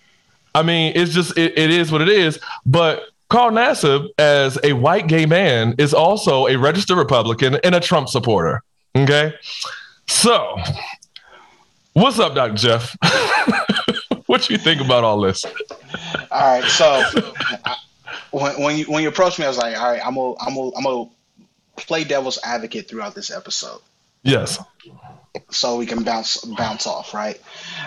[0.54, 2.40] I mean, it's just it, it is what it is.
[2.66, 7.80] But Carl Nassib, as a white gay man, is also a registered Republican and a
[7.80, 8.62] Trump supporter.
[8.96, 9.34] Okay,
[10.08, 10.56] so
[11.92, 12.54] what's up, Dr.
[12.54, 12.96] Jeff?
[14.26, 15.44] what you think about all this?
[15.44, 17.04] All right, so
[18.30, 20.54] when, when you when you approached me, I was like, all right, I'm gonna I'm
[20.54, 21.10] gonna I'm gonna
[21.76, 23.80] play devil's advocate throughout this episode.
[24.22, 24.58] Yes
[25.50, 27.40] so we can bounce bounce off, right?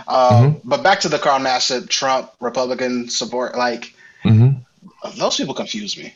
[0.08, 0.70] Um, mm-hmm.
[0.70, 4.60] But back to the Carl Nassib Trump Republican support, like mm-hmm.
[5.18, 6.14] those people confuse me.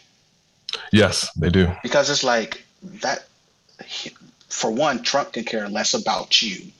[0.91, 1.71] Yes, they do.
[1.83, 2.63] Because it's like
[3.01, 3.25] that.
[4.49, 6.71] For one, Trump can care less about you.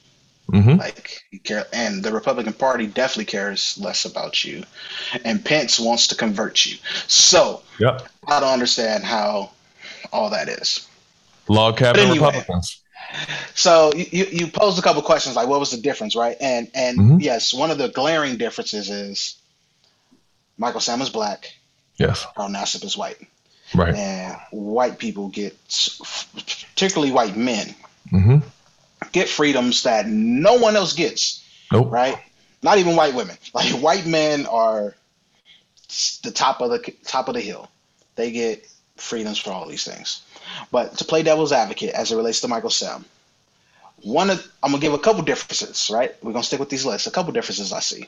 [0.52, 0.78] Mm-hmm.
[0.78, 4.62] Like care, and the Republican Party definitely cares less about you,
[5.24, 6.76] and Pence wants to convert you.
[7.08, 8.08] So, yep.
[8.28, 9.50] I don't understand how
[10.12, 10.88] all that is.
[11.48, 12.80] Log cabin anyway, Republicans
[13.54, 16.98] so you, you posed a couple questions like what was the difference right and and
[16.98, 17.16] mm-hmm.
[17.20, 19.36] yes one of the glaring differences is
[20.58, 21.54] michael sam is black
[21.96, 23.18] yes carl nassib is white
[23.74, 25.56] right and white people get
[26.74, 27.74] particularly white men
[28.12, 28.38] mm-hmm.
[29.16, 31.90] Get freedoms that no one else gets nope.
[31.90, 32.18] right
[32.62, 34.94] not even white women like white men are
[36.22, 37.68] the top of the top of the hill
[38.16, 40.22] they get freedoms for all these things
[40.70, 43.04] but to play devil's advocate as it relates to Michael Sam,
[44.02, 46.14] one of I'm gonna give a couple differences, right?
[46.22, 47.06] We're gonna stick with these lists.
[47.06, 48.06] A couple differences I see.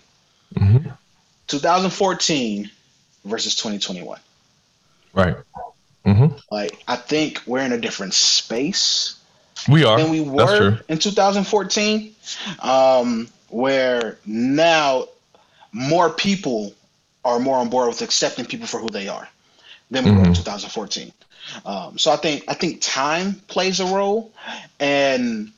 [0.54, 0.90] Mm-hmm.
[1.46, 2.70] 2014
[3.24, 4.18] versus 2021.
[5.14, 5.36] Right.
[6.06, 6.36] Mm-hmm.
[6.50, 9.17] Like I think we're in a different space.
[9.68, 12.14] We are than we were in 2014,
[12.60, 15.08] um, where now
[15.72, 16.74] more people
[17.24, 19.28] are more on board with accepting people for who they are
[19.90, 20.20] than we mm-hmm.
[20.20, 21.12] were in 2014.
[21.64, 24.32] Um, so I think I think time plays a role,
[24.78, 25.50] and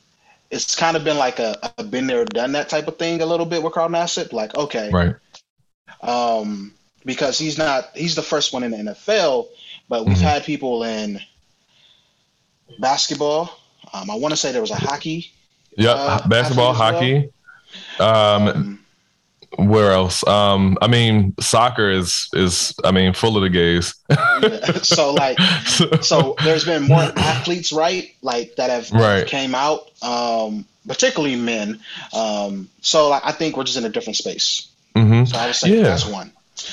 [0.49, 3.25] it's kind of been like a, a been there, done that type of thing a
[3.25, 4.31] little bit with Carl Nassib.
[4.31, 5.15] Like, okay, right,
[6.01, 6.73] um,
[7.05, 9.47] because he's not he's the first one in the NFL,
[9.89, 10.25] but we've mm-hmm.
[10.25, 11.19] had people in
[12.79, 13.57] basketball.
[13.93, 15.31] Um, I want to say there was a hockey.
[15.77, 17.31] Yep, uh, basketball, hockey.
[17.99, 18.35] Well.
[18.35, 18.81] Um, um,
[19.57, 20.25] where else?
[20.27, 23.95] Um, I mean, soccer is is I mean full of the gays.
[24.83, 25.39] so like,
[26.01, 28.15] so there's been more athletes, right?
[28.21, 29.27] Like that have right.
[29.27, 31.79] came out, um, particularly men.
[32.13, 34.67] Um, so like, I think we're just in a different space.
[34.95, 35.25] Mm-hmm.
[35.25, 35.83] So I would say yeah.
[35.83, 36.31] that's one.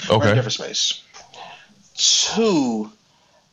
[0.08, 0.16] Okay.
[0.16, 1.02] We're in a different space.
[1.96, 2.92] Two,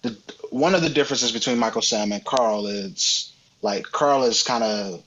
[0.03, 0.15] the
[0.51, 3.31] one of the differences between Michael Sam and Carl is
[3.65, 5.03] like Carl is kind of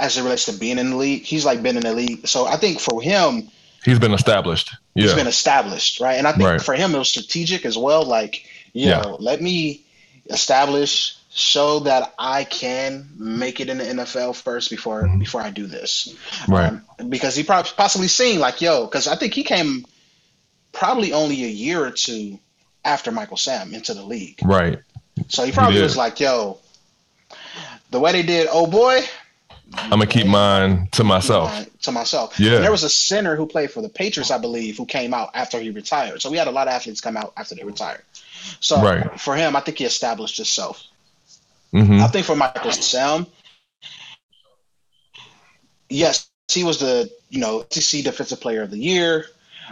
[0.00, 1.22] as it relates to being in the league.
[1.22, 2.26] He's like been in the league.
[2.26, 3.48] So I think for him,
[3.84, 4.74] he's been established.
[4.94, 5.04] Yeah.
[5.04, 6.18] He's been established, right?
[6.18, 6.60] And I think right.
[6.60, 8.02] for him, it was strategic as well.
[8.02, 9.00] Like, you yeah.
[9.00, 9.84] know, let me
[10.28, 15.20] establish, show that I can make it in the NFL first before mm-hmm.
[15.20, 16.14] before I do this,
[16.48, 16.80] right?
[16.98, 19.86] Um, because he probably possibly seen like, yo, because I think he came
[20.72, 22.40] probably only a year or two
[22.84, 24.80] after Michael Sam into the league, right?
[25.28, 26.58] So he probably he was like, yo,
[27.90, 29.02] the way they did, oh boy,
[29.74, 31.66] I'm gonna keep mine to myself.
[31.82, 32.38] To myself.
[32.40, 32.56] Yeah.
[32.56, 35.30] And there was a center who played for the Patriots, I believe, who came out
[35.34, 36.22] after he retired.
[36.22, 38.02] So we had a lot of athletes come out after they retired.
[38.60, 39.20] So right.
[39.20, 40.84] for him, I think he established himself.
[41.74, 42.00] Mm-hmm.
[42.00, 43.26] I think for Michael Sam,
[45.90, 49.26] yes, he was the you know SEC Defensive Player of the Year.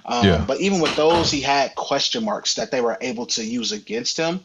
[0.05, 0.44] Um, yeah.
[0.46, 4.18] But even with those, he had question marks that they were able to use against
[4.18, 4.40] him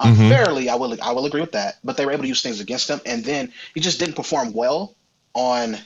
[0.00, 0.66] unfairly.
[0.66, 0.70] Mm-hmm.
[0.70, 1.78] I will I will agree with that.
[1.84, 4.52] But they were able to use things against him, and then he just didn't perform
[4.52, 4.94] well
[5.34, 5.76] on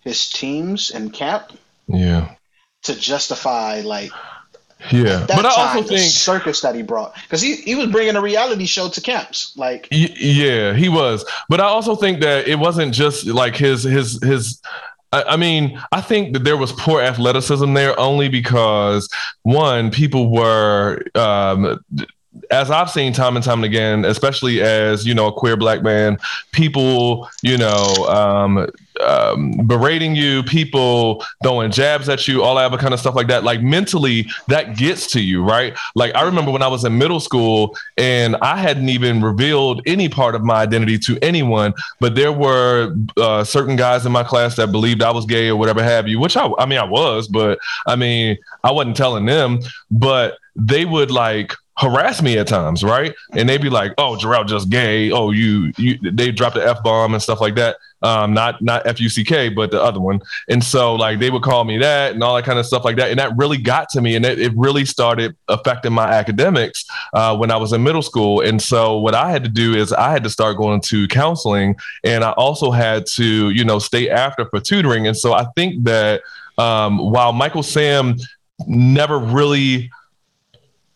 [0.00, 1.52] his teams and camp.
[1.88, 2.34] Yeah.
[2.84, 4.10] To justify like.
[4.92, 8.14] Yeah, but I time, also think circus that he brought because he, he was bringing
[8.14, 9.56] a reality show to camps.
[9.56, 11.24] Like, y- yeah, he was.
[11.48, 14.60] But I also think that it wasn't just like his his his
[15.12, 19.08] I mean, I think that there was poor athleticism there only because
[19.42, 21.80] one, people were um,
[22.50, 26.18] as I've seen time and time again, especially as you know a queer black man,
[26.52, 28.68] people you know um,
[29.00, 33.26] um, berating you, people throwing jabs at you, all that other kind of stuff like
[33.28, 33.44] that.
[33.44, 35.76] Like mentally, that gets to you, right?
[35.94, 40.08] Like I remember when I was in middle school and I hadn't even revealed any
[40.08, 44.56] part of my identity to anyone, but there were uh, certain guys in my class
[44.56, 47.28] that believed I was gay or whatever have you, which I, I mean, I was,
[47.28, 52.82] but I mean, I wasn't telling them, but they would like harass me at times,
[52.82, 53.14] right?
[53.32, 55.10] And they'd be like, "Oh, Jarrell just gay.
[55.10, 57.76] Oh, you you." They drop the f bomb and stuff like that.
[58.02, 60.20] Um, not not F U C K, but the other one.
[60.48, 62.96] And so like they would call me that and all that kind of stuff like
[62.96, 63.10] that.
[63.10, 67.36] And that really got to me, and it, it really started affecting my academics uh,
[67.36, 68.40] when I was in middle school.
[68.40, 71.76] And so what I had to do is I had to start going to counseling,
[72.04, 75.06] and I also had to you know stay after for tutoring.
[75.06, 76.22] And so I think that
[76.58, 78.16] um, while Michael Sam
[78.66, 79.90] never really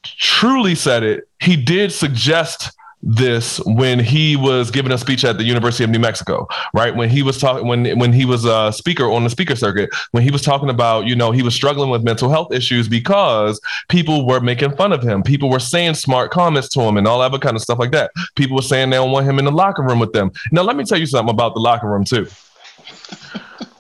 [0.03, 5.45] truly said it, he did suggest this when he was giving a speech at the
[5.45, 6.95] University of New Mexico, right?
[6.95, 10.23] When he was talking, when when he was a speaker on the speaker circuit, when
[10.23, 14.27] he was talking about, you know, he was struggling with mental health issues because people
[14.27, 17.41] were making fun of him, people were saying smart comments to him, and all that
[17.41, 18.11] kind of stuff like that.
[18.37, 20.31] People were saying they don't want him in the locker room with them.
[20.53, 22.29] Now, let me tell you something about the locker room too.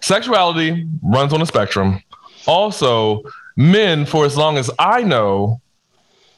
[0.01, 2.03] Sexuality runs on a spectrum.
[2.47, 3.23] Also,
[3.57, 5.61] men, for as long as I know,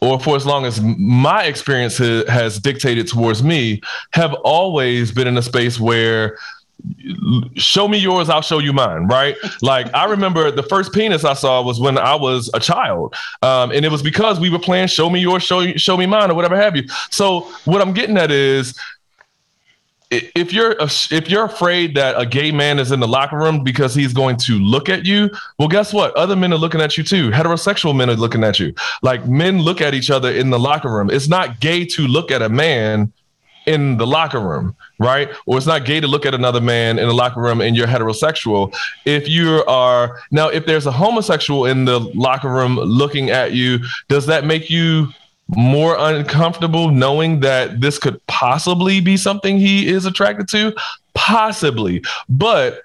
[0.03, 3.81] or for as long as my experience has dictated towards me,
[4.13, 6.37] have always been in a space where
[7.55, 9.37] show me yours i'll show you mine right?
[9.63, 13.71] Like i remember the first penis i saw was when i was a child um,
[13.71, 16.35] and it was because we were playing show me yours show, show me mine or
[16.35, 16.83] whatever have you.
[17.11, 18.77] So what i'm getting at is
[20.13, 23.95] if you're if you're afraid that a gay man is in the locker room because
[23.95, 26.15] he's going to look at you, well, guess what?
[26.17, 27.31] Other men are looking at you too.
[27.31, 28.75] Heterosexual men are looking at you.
[29.03, 31.09] Like men look at each other in the locker room.
[31.11, 33.13] It's not gay to look at a man
[33.67, 35.31] in the locker room, right?
[35.47, 37.87] Or it's not gay to look at another man in the locker room and you're
[37.87, 38.77] heterosexual.
[39.05, 43.79] If you are now, if there's a homosexual in the locker room looking at you,
[44.09, 45.09] does that make you
[45.57, 50.75] more uncomfortable knowing that this could possibly be something he is attracted to?
[51.15, 52.03] Possibly.
[52.29, 52.81] But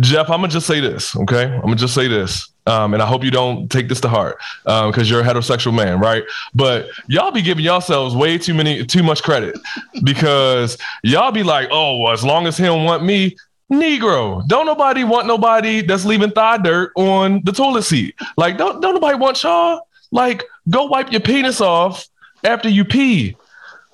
[0.00, 1.44] Jeff, I'm gonna just say this, okay?
[1.44, 2.50] I'm gonna just say this.
[2.66, 5.74] Um, and I hope you don't take this to heart because um, you're a heterosexual
[5.74, 6.24] man, right?
[6.54, 9.54] But y'all be giving yourselves way too many, too much credit
[10.02, 13.36] because y'all be like, oh, well, as long as he don't want me,
[13.70, 18.14] Negro, don't nobody want nobody that's leaving thigh dirt on the toilet seat.
[18.36, 19.86] Like, don't don't nobody want y'all.
[20.14, 22.08] Like, go wipe your penis off
[22.44, 23.36] after you pee.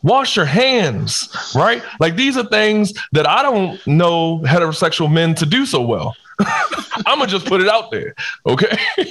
[0.02, 1.82] Wash your hands, right?
[1.98, 6.14] Like these are things that I don't know heterosexual men to do so well.
[7.06, 8.14] I'm gonna just put it out there,
[8.46, 8.78] okay?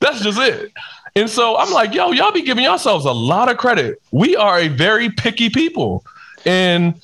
[0.00, 0.72] That's just it.
[1.14, 4.00] And so I'm like, yo, y'all be giving yourselves a lot of credit.
[4.12, 6.04] We are a very picky people,
[6.46, 6.94] and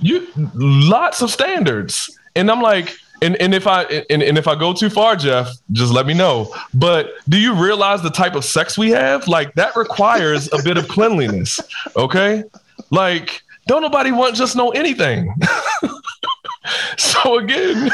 [0.00, 2.18] you lots of standards.
[2.34, 5.48] And I'm like, and and if I and, and if I go too far, Jeff,
[5.70, 6.54] just let me know.
[6.74, 9.28] But do you realize the type of sex we have?
[9.28, 11.60] Like that requires a bit of cleanliness.
[11.96, 12.44] Okay,
[12.90, 15.34] like don't nobody want just know anything.
[16.98, 17.90] so again,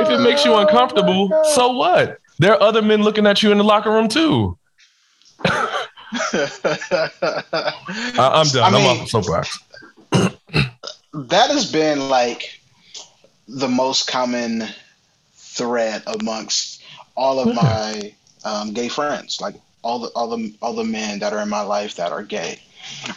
[0.00, 2.18] if it makes you oh uncomfortable, so what?
[2.38, 4.56] There are other men looking at you in the locker room too.
[5.44, 5.80] I,
[8.16, 8.62] am done.
[8.62, 9.58] I mean, I'm off the soapbox.
[11.12, 12.60] that has been like
[13.48, 14.64] the most common
[15.34, 16.82] thread amongst
[17.16, 18.12] all of my
[18.44, 21.62] um, gay friends, like all the all the all the men that are in my
[21.62, 22.58] life that are gay,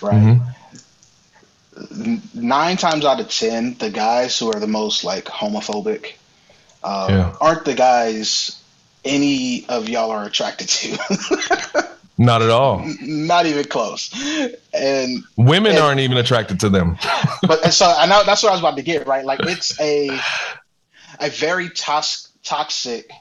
[0.01, 0.39] right?
[1.75, 2.15] Mm-hmm.
[2.33, 6.13] Nine times out of ten, the guys who are the most like homophobic
[6.83, 7.35] uh, yeah.
[7.39, 8.61] aren't the guys
[9.03, 11.87] any of y'all are attracted to.
[12.17, 12.83] Not at all.
[13.01, 14.11] Not even close.
[14.73, 16.97] And women and, aren't even attracted to them.
[17.43, 19.23] but and so I know that's what I was about to get right.
[19.23, 20.09] Like it's a
[21.19, 23.11] a very tos- toxic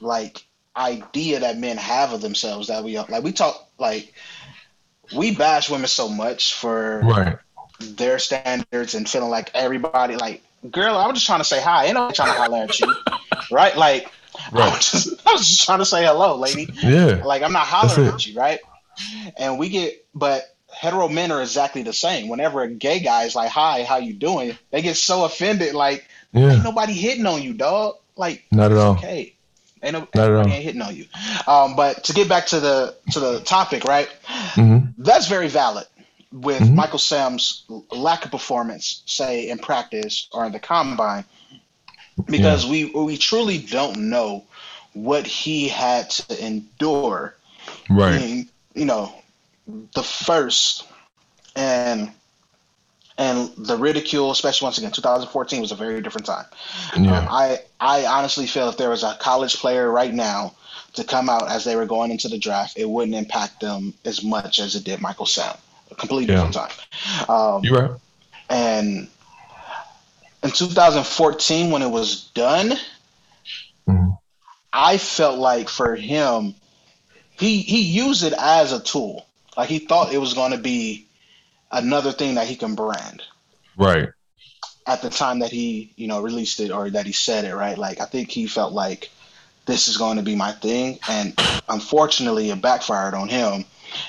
[0.00, 0.44] like
[0.76, 3.24] idea that men have of themselves that we like.
[3.24, 4.14] We talk like
[5.14, 7.36] we bash women so much for right.
[7.80, 10.96] their standards and feeling like everybody like girl.
[10.96, 11.86] I was just trying to say hi.
[11.86, 12.94] Ain't nobody trying to holler at you,
[13.50, 13.76] right?
[13.76, 14.12] Like
[14.52, 14.62] Right.
[14.72, 16.68] I was, just, I was just trying to say hello, lady.
[16.82, 17.22] Yeah.
[17.24, 18.60] Like I'm not hollering at you, right?
[19.36, 22.28] And we get, but hetero men are exactly the same.
[22.28, 26.06] Whenever a gay guy is like, "Hi, how you doing?" They get so offended, like,
[26.32, 26.52] yeah.
[26.52, 28.92] "Ain't nobody hitting on you, dog." Like, not at all.
[28.94, 29.34] Okay.
[29.82, 30.46] Ain't no, Not at all.
[30.46, 31.06] ain't hitting on you.
[31.46, 34.10] Um, but to get back to the to the topic, right?
[34.54, 35.02] Mm-hmm.
[35.02, 35.86] That's very valid
[36.32, 36.76] with mm-hmm.
[36.76, 41.24] Michael Sam's lack of performance, say in practice or in the combine
[42.26, 42.70] because yeah.
[42.70, 44.44] we we truly don't know
[44.92, 47.34] what he had to endure.
[47.88, 48.18] Right.
[48.18, 49.14] Being, you know,
[49.94, 50.86] the first
[51.56, 52.10] and
[53.18, 56.46] and the ridicule, especially once again, 2014 was a very different time.
[56.96, 57.18] Yeah.
[57.18, 60.54] Um, I I honestly feel if there was a college player right now
[60.94, 64.24] to come out as they were going into the draft, it wouldn't impact them as
[64.24, 65.56] much as it did Michael Sam.
[65.90, 66.46] A completely yeah.
[66.46, 67.28] different time.
[67.28, 67.90] Um, you right.
[68.48, 69.08] And
[70.42, 72.70] in 2014, when it was done,
[73.86, 74.10] mm-hmm.
[74.72, 76.54] I felt like for him,
[77.32, 79.26] he he used it as a tool.
[79.56, 81.06] Like he thought it was going to be
[81.70, 83.22] another thing that he can brand.
[83.76, 84.08] Right.
[84.86, 87.76] At the time that he, you know, released it or that he said it, right?
[87.76, 89.10] Like I think he felt like
[89.66, 93.64] this is going to be my thing, and unfortunately, it backfired on him,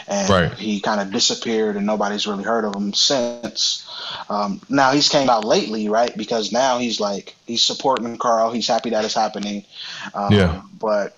[0.08, 0.54] and right.
[0.54, 3.88] he kind of disappeared, and nobody's really heard of him since.
[4.30, 6.16] Um, now he's came out lately, right?
[6.16, 8.52] Because now he's like he's supporting Carl.
[8.52, 9.64] He's happy that it's happening.
[10.14, 10.62] Um, yeah.
[10.80, 11.18] But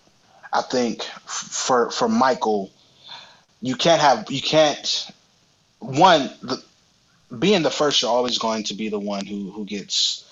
[0.52, 2.72] I think for for Michael,
[3.62, 5.12] you can't have you can't
[5.80, 6.64] one the,
[7.40, 10.26] being the first you're always going to be the one who who gets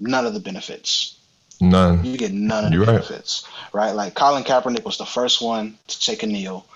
[0.00, 1.18] none of the benefits
[1.60, 3.88] none you get none of the benefits right.
[3.88, 3.94] right.
[3.94, 6.66] like colin kaepernick was the first one to take a kneel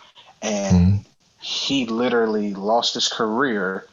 [0.42, 0.96] and mm-hmm.
[1.40, 3.87] he literally lost his career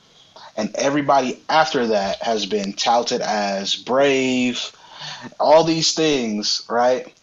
[0.55, 4.71] and everybody after that has been touted as brave
[5.39, 7.13] all these things right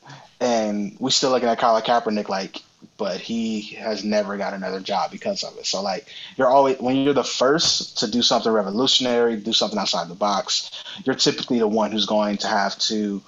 [0.40, 2.62] and we still looking at colin kaepernick like
[3.00, 5.64] but he has never got another job because of it.
[5.64, 6.06] So like
[6.36, 10.84] you're always when you're the first to do something revolutionary, do something outside the box,
[11.06, 13.22] you're typically the one who's going to have to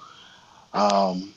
[0.73, 1.33] um,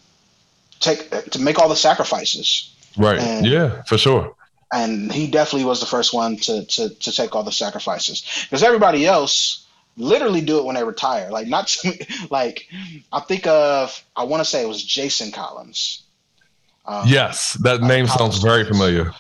[0.80, 2.74] take to make all the sacrifices.
[2.98, 3.18] Right.
[3.18, 4.35] And, yeah, for sure.
[4.82, 8.62] And he definitely was the first one to to to take all the sacrifices because
[8.62, 11.30] everybody else literally do it when they retire.
[11.30, 12.68] Like not to, like
[13.12, 16.02] I think of I want to say it was Jason Collins
[16.86, 19.12] um, yes, that name sounds very familiar.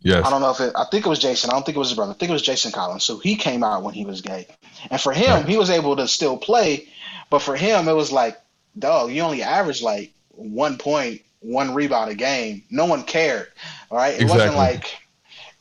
[0.00, 0.24] Yes.
[0.24, 1.50] I don't know if it, I think it was Jason.
[1.50, 2.12] I don't think it was his brother.
[2.12, 3.04] I think it was Jason Collins.
[3.04, 4.46] So he came out when he was gay.
[4.90, 6.88] And for him, he was able to still play.
[7.28, 8.40] But for him, it was like,
[8.78, 12.62] dog, you only average like one point, one rebound a game.
[12.70, 13.48] No one cared.
[13.90, 14.14] All right.
[14.14, 14.38] It exactly.
[14.38, 14.98] wasn't like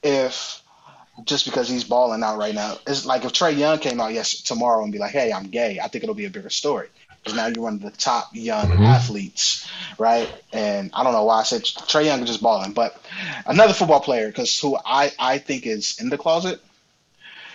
[0.03, 0.61] if
[1.25, 2.77] just because he's balling out right now.
[2.87, 5.79] It's like if Trae Young came out yes tomorrow and be like, hey, I'm gay,
[5.81, 6.87] I think it'll be a bigger story
[7.23, 8.83] because now you're one of the top young mm-hmm.
[8.83, 10.29] athletes, right?
[10.53, 13.01] And I don't know why I said Trae Young is just balling, but
[13.45, 16.61] another football player because who I I think is in the closet.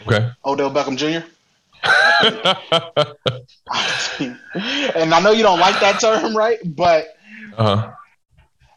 [0.06, 0.30] Okay.
[0.44, 1.26] Odell Beckham Jr.
[4.96, 6.58] and I know you don't like that term, right?
[6.64, 7.16] But
[7.56, 7.92] uh-huh.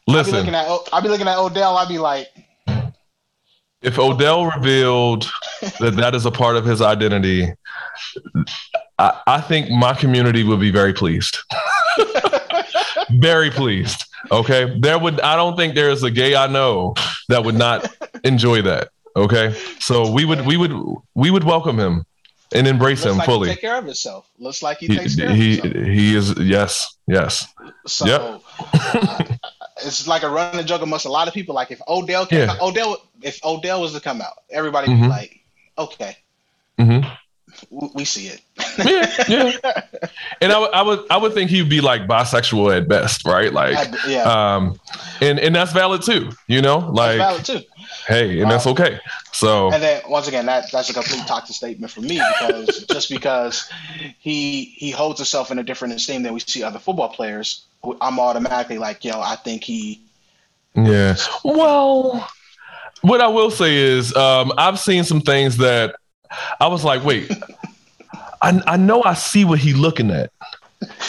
[0.07, 1.77] Listen, I'll be looking at I'll be looking at Odell.
[1.77, 2.27] I'd be like,
[3.81, 5.29] if Odell revealed
[5.79, 7.53] that that is a part of his identity,
[8.97, 11.37] I, I think my community would be very pleased.
[13.11, 14.05] very pleased.
[14.31, 14.77] Okay.
[14.79, 16.95] There would I don't think there is a gay I know
[17.29, 17.87] that would not
[18.23, 18.89] enjoy that.
[19.15, 19.53] Okay.
[19.79, 20.73] So we would we would
[21.15, 22.05] we would welcome him
[22.53, 23.49] and embrace Looks him like fully.
[23.49, 24.29] take care of himself.
[24.39, 25.87] Looks like he, he takes care he, of himself.
[25.87, 27.47] He is yes, yes.
[27.85, 28.41] So yep.
[28.73, 29.23] uh,
[29.83, 31.55] it's like a running joke amongst a lot of people.
[31.55, 32.51] Like if Odell came yeah.
[32.51, 35.03] out, Odell if Odell was to come out, everybody would mm-hmm.
[35.03, 35.39] be like,
[35.77, 36.17] okay.
[36.79, 37.07] Mm-hmm
[37.71, 38.41] we see it.
[38.85, 39.81] yeah, yeah.
[40.41, 43.51] And I, I would, I would think he'd be like bisexual at best, right?
[43.51, 44.21] Like, I, yeah.
[44.23, 44.79] Um,
[45.19, 46.29] and and that's valid too.
[46.45, 47.67] You know, like that's valid too.
[48.07, 48.99] Hey, and um, that's okay.
[49.31, 53.09] So, and then once again, that that's a complete toxic statement for me because just
[53.09, 53.69] because
[54.19, 57.65] he he holds himself in a different esteem than we see other football players,
[58.01, 60.03] I'm automatically like, yo, I think he.
[60.75, 61.15] Yeah.
[61.43, 62.29] Well,
[63.01, 65.95] what I will say is, um, I've seen some things that
[66.59, 67.31] I was like, wait,
[68.41, 70.31] I, I know I see what he looking at.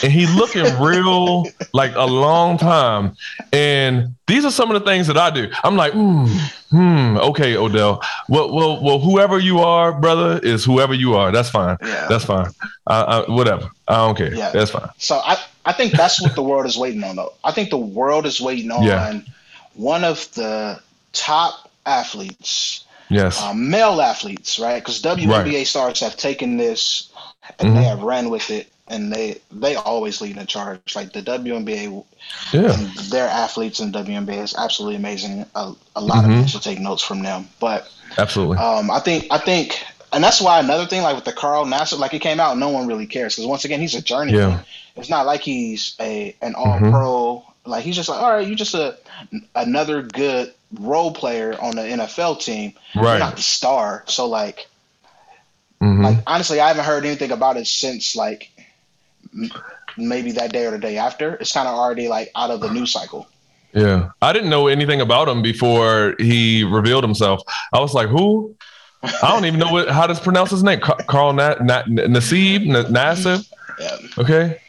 [0.03, 3.15] And he looking real like a long time.
[3.53, 5.51] And these are some of the things that I do.
[5.63, 6.27] I'm like, hmm,
[6.71, 8.03] hmm, okay, Odell.
[8.31, 11.31] Well, well, well, whoever you are, brother, is whoever you are.
[11.33, 11.77] That's fine.
[11.83, 12.07] Yeah.
[12.09, 12.51] That's fine.
[12.87, 13.71] Uh, whatever.
[13.89, 14.35] I don't care.
[14.35, 14.51] Yeah.
[14.53, 14.89] That's fine.
[14.97, 17.35] So I, I think that's what the world is waiting on, though.
[17.45, 19.21] I think the world is waiting on yeah.
[19.75, 20.81] one of the
[21.13, 23.41] top athletes Yes.
[23.41, 24.81] Uh, male athletes, right?
[24.81, 25.67] Because WNBA right.
[25.67, 27.11] stars have taken this
[27.59, 27.77] and mm-hmm.
[27.77, 30.95] they have ran with it, and they they always lead in charge.
[30.95, 32.05] Like the WNBA,
[32.53, 32.77] yeah.
[33.11, 35.47] their athletes in WNBA is absolutely amazing.
[35.55, 36.31] A, a lot mm-hmm.
[36.31, 37.49] of people should take notes from them.
[37.61, 41.33] But absolutely, um, I think I think, and that's why another thing, like with the
[41.33, 44.03] Carl Nassib, like it came out, no one really cares because once again, he's a
[44.03, 44.51] journeyman.
[44.51, 44.61] Yeah.
[44.97, 46.91] It's not like he's a an all mm-hmm.
[46.91, 47.45] pro.
[47.69, 48.99] Like he's just like, all right, you're just a
[49.55, 52.73] another good role player on the NFL team.
[52.95, 53.13] Right.
[53.13, 54.05] You're not the star.
[54.07, 54.67] So like,
[55.81, 56.03] mm-hmm.
[56.03, 58.51] like honestly, I haven't heard anything about it since like
[59.97, 61.35] maybe that day or the day after.
[61.35, 63.29] It's kind of already like out of the news cycle.
[63.75, 67.43] Yeah, I didn't know anything about him before he revealed himself.
[67.73, 68.55] I was like, who?
[69.03, 70.81] I don't even know what how to pronounce his name.
[70.81, 73.49] Carl Na- Na- Nassib Nassib.
[73.79, 73.97] Yeah.
[74.19, 74.61] Okay.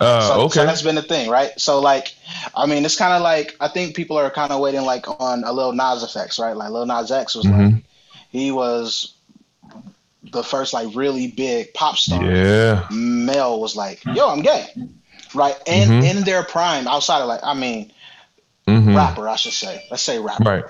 [0.00, 0.60] Uh, so, okay.
[0.60, 1.58] So that's been the thing, right?
[1.58, 2.14] So like,
[2.54, 5.44] I mean, it's kind of like I think people are kind of waiting like on
[5.44, 6.56] a little Nas effects, right?
[6.56, 7.74] Like Lil Nas X was mm-hmm.
[7.74, 7.84] like
[8.30, 9.14] he was
[10.32, 12.24] the first like really big pop star.
[12.24, 12.86] Yeah.
[12.90, 14.66] Mel was like, "Yo, I'm gay,"
[15.34, 15.56] right?
[15.66, 16.18] And mm-hmm.
[16.18, 17.92] in their prime, outside of like, I mean,
[18.66, 18.94] mm-hmm.
[18.94, 19.84] rapper, I should say.
[19.90, 20.64] Let's say rapper, right?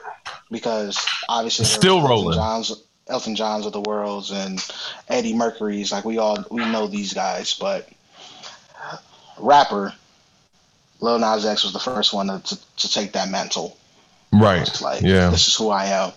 [0.51, 2.37] Because obviously, still rolling.
[2.37, 4.65] John's, Elton John's of the worlds and
[5.09, 5.93] Eddie Mercury's.
[5.93, 7.89] Like we all we know these guys, but
[9.39, 9.93] rapper,
[11.01, 13.77] Lil Nas X was the first one to, to, to take that mantle.
[14.33, 14.69] Right.
[14.81, 15.31] like, yeah.
[15.31, 16.13] this is who I am.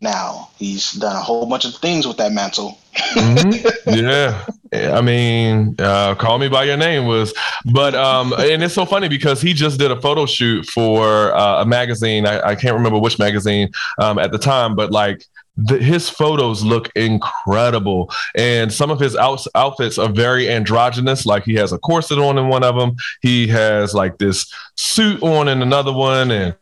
[0.00, 2.78] Now he's done a whole bunch of things with that mantle.
[2.94, 3.94] mm-hmm.
[3.94, 4.44] Yeah.
[4.74, 7.34] I mean, uh, call me by your name was,
[7.72, 11.62] but um, and it's so funny because he just did a photo shoot for uh,
[11.62, 12.26] a magazine.
[12.26, 15.26] I, I, can't remember which magazine um, at the time, but like
[15.56, 18.10] the, his photos look incredible.
[18.36, 21.26] And some of his out, outfits are very androgynous.
[21.26, 22.96] Like he has a corset on in one of them.
[23.20, 26.54] He has like this suit on in another one and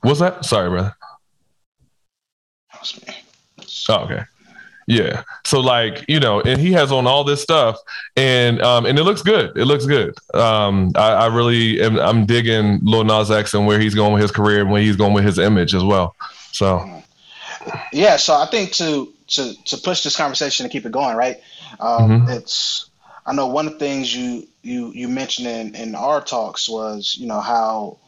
[0.00, 0.44] what's that?
[0.44, 0.94] Sorry brother.
[3.90, 4.24] Oh, okay
[4.88, 5.22] yeah.
[5.44, 7.76] So like, you know, and he has on all this stuff
[8.16, 9.56] and um and it looks good.
[9.56, 10.14] It looks good.
[10.32, 14.22] Um I, I really am I'm digging Lil Nas X and where he's going with
[14.22, 16.16] his career and where he's going with his image as well.
[16.52, 17.02] So
[17.92, 21.36] Yeah, so I think to to to push this conversation and keep it going, right?
[21.80, 22.30] Um mm-hmm.
[22.30, 22.88] it's
[23.26, 27.14] I know one of the things you you you mentioned in, in our talks was,
[27.20, 27.98] you know, how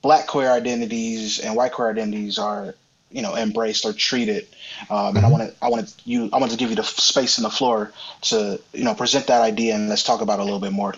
[0.00, 2.76] black queer identities and white queer identities are
[3.10, 4.46] you know embraced or treated
[4.90, 6.82] um, and i want to i want to you i want to give you the
[6.84, 10.42] space and the floor to you know present that idea and let's talk about it
[10.42, 10.94] a little bit more.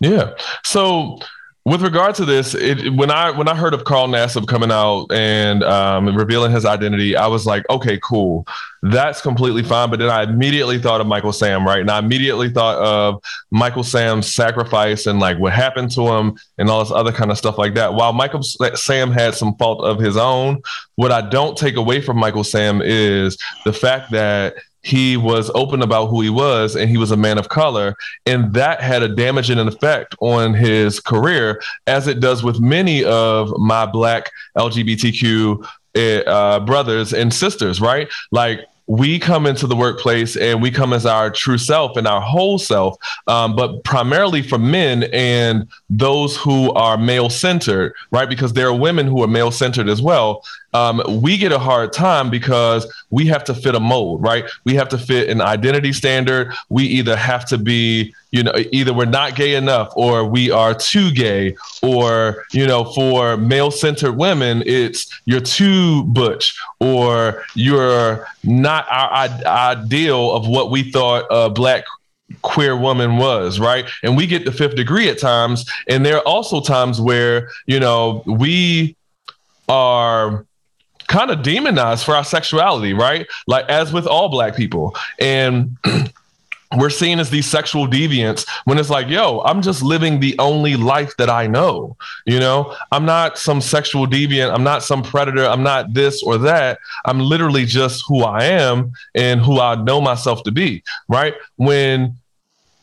[0.00, 0.34] Yeah.
[0.64, 1.18] So
[1.66, 5.08] with regard to this, it, when I when I heard of Carl Nassib coming out
[5.10, 8.46] and um, revealing his identity, I was like, okay, cool,
[8.82, 9.90] that's completely fine.
[9.90, 11.80] But then I immediately thought of Michael Sam, right?
[11.80, 16.70] And I immediately thought of Michael Sam's sacrifice and like what happened to him and
[16.70, 17.94] all this other kind of stuff like that.
[17.94, 20.62] While Michael Sam had some fault of his own,
[20.94, 24.54] what I don't take away from Michael Sam is the fact that
[24.86, 27.96] he was open about who he was and he was a man of color.
[28.24, 33.52] And that had a damaging effect on his career as it does with many of
[33.58, 35.66] my black lgbtq
[35.96, 38.08] eh, uh, brothers and sisters right?
[38.30, 42.20] Like we come into the workplace and we come as our true self and our
[42.20, 48.28] whole self, um, but primarily for men and those who are male centered, right?
[48.28, 50.42] Because there are women who are male centered as well
[50.76, 54.44] um, we get a hard time because we have to fit a mold, right?
[54.64, 56.52] We have to fit an identity standard.
[56.68, 60.74] We either have to be, you know, either we're not gay enough or we are
[60.74, 68.26] too gay, or, you know, for male centered women, it's you're too butch or you're
[68.44, 69.10] not our
[69.46, 71.84] ideal of what we thought a black
[72.42, 73.86] queer woman was, right?
[74.02, 75.64] And we get the fifth degree at times.
[75.88, 78.96] And there are also times where, you know, we
[79.66, 80.44] are
[81.06, 83.26] kind of demonized for our sexuality, right?
[83.46, 84.94] Like as with all black people.
[85.18, 85.78] And
[86.76, 90.76] we're seen as these sexual deviants when it's like, yo, I'm just living the only
[90.76, 91.96] life that I know.
[92.24, 94.52] You know, I'm not some sexual deviant.
[94.52, 95.44] I'm not some predator.
[95.44, 96.78] I'm not this or that.
[97.04, 100.82] I'm literally just who I am and who I know myself to be.
[101.08, 101.34] Right.
[101.56, 102.16] When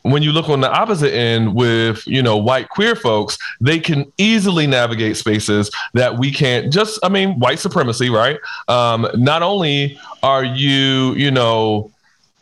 [0.04, 4.04] when you look on the opposite end with you know white queer folks they can
[4.18, 9.98] easily navigate spaces that we can't just i mean white supremacy right um, not only
[10.22, 11.90] are you you know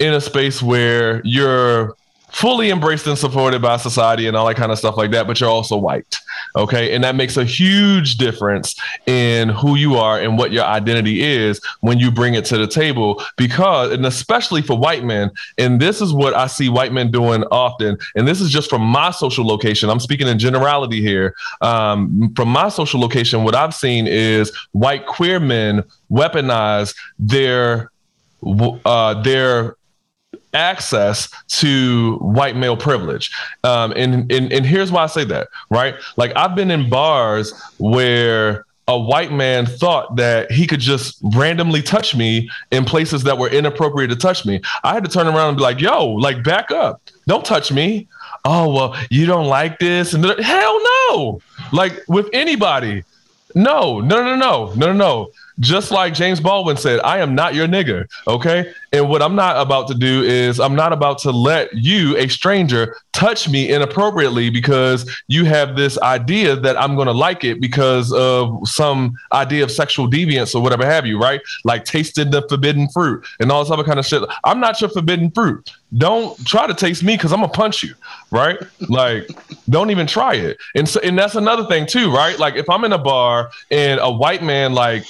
[0.03, 1.97] in a space where you're
[2.33, 5.39] fully embraced and supported by society and all that kind of stuff like that, but
[5.39, 6.17] you're also white.
[6.57, 6.95] Okay.
[6.95, 8.75] And that makes a huge difference
[9.07, 12.67] in who you are and what your identity is when you bring it to the
[12.67, 13.23] table.
[13.37, 17.45] Because, and especially for white men, and this is what I see white men doing
[17.45, 19.91] often, and this is just from my social location.
[19.91, 21.35] I'm speaking in generality here.
[21.61, 27.91] Um, from my social location, what I've seen is white queer men weaponize their
[28.85, 29.77] uh, their
[30.55, 33.31] access to white male privilege.
[33.65, 35.95] Um, and, and, and here's why I say that, right?
[36.17, 41.83] Like I've been in bars where a white man thought that he could just randomly
[41.83, 44.61] touch me in places that were inappropriate to touch me.
[44.83, 47.01] I had to turn around and be like, yo, like back up.
[47.27, 48.09] Don't touch me.
[48.45, 50.15] Oh, well, you don't like this.
[50.15, 51.41] And hell no.
[51.73, 53.05] Like with anybody.
[53.55, 55.31] No, no, no, no, no, no, no
[55.61, 58.07] just like James Baldwin said, I am not your nigger.
[58.27, 58.73] Okay.
[58.93, 62.29] And what I'm not about to do is I'm not about to let you, a
[62.29, 67.61] stranger, touch me inappropriately because you have this idea that I'm going to like it
[67.61, 71.41] because of some idea of sexual deviance or whatever have you, right?
[71.65, 74.23] Like tasting the forbidden fruit and all this other kind of shit.
[74.45, 75.71] I'm not your forbidden fruit.
[75.97, 77.95] Don't try to taste me because I'm gonna punch you,
[78.31, 78.59] right?
[78.89, 79.29] like,
[79.69, 80.59] don't even try it.
[80.75, 82.39] And so, and that's another thing too, right?
[82.39, 85.05] Like, if I'm in a bar and a white man like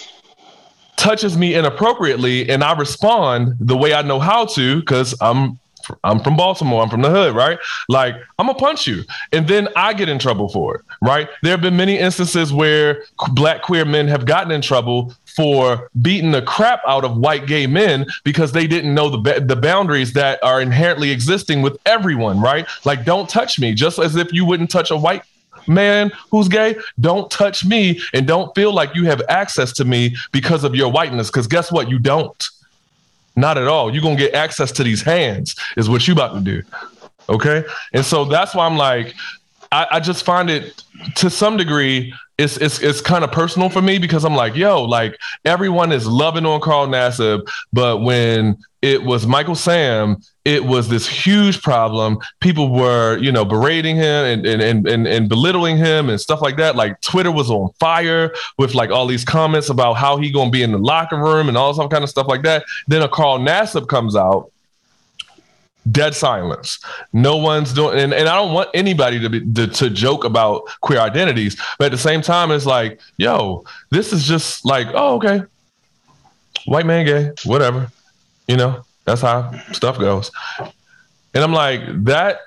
[0.97, 5.59] touches me inappropriately and I respond the way I know how to because I'm
[6.05, 6.82] I'm from Baltimore.
[6.82, 7.59] I'm from the hood, right?
[7.88, 9.05] Like, I'm gonna punch you.
[9.32, 11.28] And then I get in trouble for it, right?
[11.43, 16.30] There have been many instances where black queer men have gotten in trouble for beating
[16.30, 20.43] the crap out of white gay men because they didn't know the the boundaries that
[20.43, 22.66] are inherently existing with everyone, right?
[22.84, 25.22] Like, don't touch me, just as if you wouldn't touch a white
[25.69, 30.17] man who's gay, don't touch me and don't feel like you have access to me
[30.33, 31.31] because of your whiteness.
[31.31, 31.89] Because guess what?
[31.89, 32.45] You don't.
[33.35, 33.93] Not at all.
[33.93, 36.63] You're gonna get access to these hands, is what you about to do.
[37.29, 37.65] Okay.
[37.93, 39.15] And so that's why I'm like,
[39.73, 40.85] I, I just find it
[41.16, 44.83] to some degree it's it's it's kind of personal for me because I'm like, yo,
[44.83, 50.89] like everyone is loving on Carl Nassib, but when it was Michael Sam, it was
[50.89, 52.18] this huge problem.
[52.41, 56.57] People were, you know, berating him and and and and belittling him and stuff like
[56.57, 56.75] that.
[56.75, 60.62] Like Twitter was on fire with like all these comments about how he gonna be
[60.62, 62.64] in the locker room and all some kind of stuff like that.
[62.89, 64.51] Then a Carl Nassib comes out
[65.91, 66.78] dead silence.
[67.12, 70.64] No one's doing, and, and I don't want anybody to be to, to, joke about
[70.80, 75.16] queer identities, but at the same time, it's like, yo, this is just like, oh,
[75.16, 75.43] okay,
[76.66, 77.91] white man, gay, whatever,
[78.47, 80.30] you know, that's how stuff goes.
[81.35, 82.41] And I'm like, that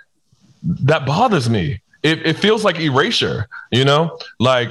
[0.63, 1.81] that bothers me.
[2.03, 4.69] It, it feels like erasure, you know, like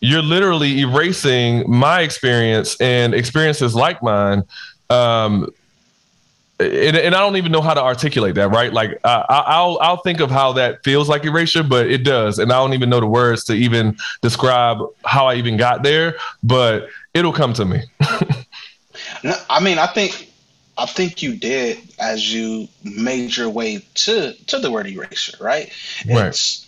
[0.00, 4.42] you're literally erasing my experience and experiences like mine
[4.90, 5.48] um,
[6.58, 8.72] and, and, I don't even know how to articulate that, right?
[8.72, 12.52] Like uh, I'll I'll think of how that feels like erasure, but it does, and
[12.52, 16.88] I don't even know the words to even describe how I even got there, but
[17.14, 17.82] it'll come to me.
[19.22, 20.32] no, I mean, I think
[20.78, 25.70] I think you did as you made your way to to the word erasure, right?
[26.08, 26.28] Right.
[26.28, 26.66] It's,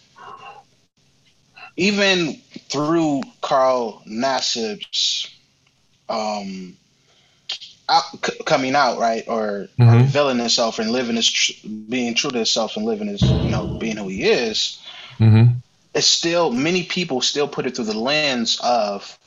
[1.78, 2.34] even
[2.68, 5.32] through Carl Nassib's
[6.09, 6.76] um,
[7.89, 9.89] out, c- coming out, right, or, mm-hmm.
[9.89, 13.51] or, revealing himself and living his, tr- being true to himself and living his, you
[13.51, 14.80] know, being who he is,
[15.18, 15.53] mm-hmm.
[15.95, 19.18] it's still many people still put it through the lens of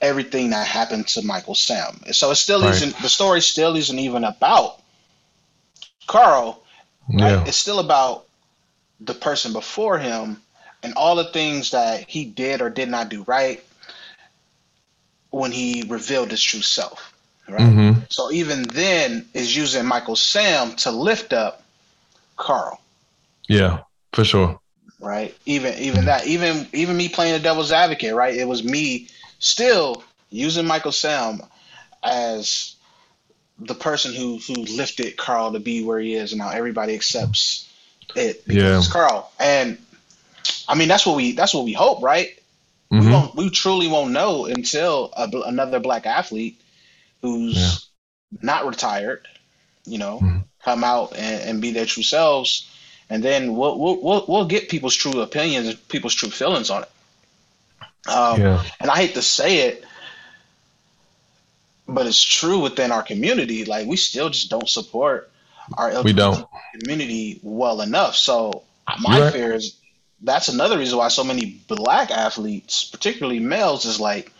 [0.00, 2.00] everything that happened to Michael Sam.
[2.12, 2.70] So it still right.
[2.70, 4.80] isn't the story still isn't even about
[6.06, 6.62] Carl.
[7.08, 7.30] Right?
[7.30, 7.44] Yeah.
[7.46, 8.26] It's still about
[9.00, 10.42] the person before him
[10.82, 13.64] and all the things that he did or did not do right
[15.30, 17.07] when he revealed his true self.
[17.48, 17.60] Right?
[17.60, 18.00] Mm-hmm.
[18.10, 21.62] So even then is using Michael Sam to lift up
[22.36, 22.80] Carl.
[23.48, 23.80] Yeah,
[24.12, 24.60] for sure.
[25.00, 25.34] Right.
[25.46, 28.34] Even even that even even me playing the devil's advocate, right?
[28.34, 31.40] It was me still using Michael Sam
[32.02, 32.74] as
[33.58, 37.68] the person who who lifted Carl to be where he is, and now everybody accepts
[38.14, 38.78] it because yeah.
[38.78, 39.30] it's Carl.
[39.38, 39.78] And
[40.68, 42.38] I mean, that's what we that's what we hope, right?
[42.92, 43.06] Mm-hmm.
[43.06, 46.60] We won't we truly won't know until a, another black athlete
[47.22, 48.38] who's yeah.
[48.42, 49.26] not retired,
[49.84, 50.38] you know, mm-hmm.
[50.64, 52.70] come out and, and, be their true selves,
[53.10, 56.82] and then we'll, we'll we'll we'll get people's true opinions and people's true feelings on
[56.82, 56.90] it.
[58.08, 58.64] Um, yeah.
[58.80, 59.84] And I hate to say it,
[61.86, 63.64] but it's true within our community.
[63.64, 65.30] Like we still just don't support
[65.76, 66.46] our LGBT we don't.
[66.80, 68.14] community well enough.
[68.14, 68.62] So
[69.00, 69.32] my right.
[69.32, 69.76] fear is
[70.22, 74.32] that's another reason why so many black athletes, particularly males, is like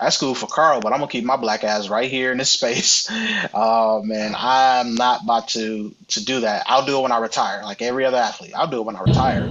[0.00, 2.50] that's cool for Carl, but I'm gonna keep my black ass right here in this
[2.58, 3.08] space.
[3.52, 6.64] Oh man, I'm not about to to do that.
[6.66, 8.52] I'll do it when I retire, like every other athlete.
[8.54, 9.50] I'll do it when I retire,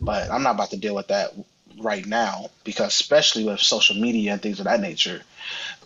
[0.00, 1.32] but I'm not about to deal with that
[1.78, 5.22] right now because especially with social media and things of that nature,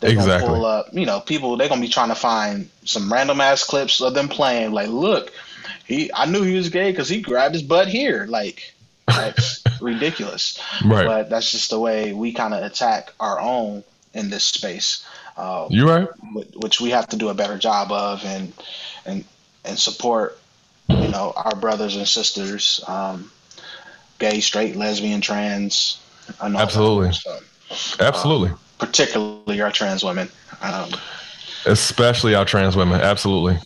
[0.00, 0.48] they're exactly.
[0.48, 0.86] gonna pull up.
[0.92, 4.28] You know, people they're gonna be trying to find some random ass clips of them
[4.28, 4.72] playing.
[4.72, 5.32] Like, look,
[5.86, 8.26] he I knew he was gay because he grabbed his butt here.
[8.28, 8.74] Like,
[9.06, 10.60] that's ridiculous.
[10.84, 11.06] Right.
[11.06, 13.84] But that's just the way we kind of attack our own
[14.14, 15.06] in this space.
[15.36, 16.08] Uh, you right.
[16.56, 18.52] Which we have to do a better job of, and
[19.06, 19.24] and
[19.64, 20.38] and support,
[20.88, 23.30] you know, our brothers and sisters, um,
[24.18, 26.00] gay, straight, lesbian, trans.
[26.40, 27.12] Absolutely.
[27.12, 27.38] So,
[28.00, 28.50] Absolutely.
[28.50, 30.28] Um, particularly our trans women.
[30.62, 30.90] Um,
[31.66, 33.00] Especially our trans women.
[33.00, 33.58] Absolutely.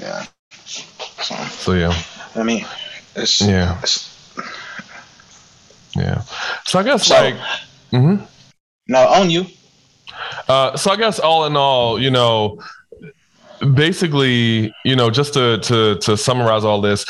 [0.00, 0.24] Yeah.
[0.64, 1.94] So, so yeah.
[2.34, 2.64] I mean,
[3.14, 3.78] it's yeah.
[3.82, 4.14] It's,
[5.96, 6.22] yeah.
[6.66, 7.34] So I guess so, like.
[7.92, 8.24] Mm-hmm.
[8.88, 9.46] No, on you.
[10.48, 12.62] Uh, so I guess all in all, you know,
[13.74, 17.04] basically, you know, just to to to summarize all this,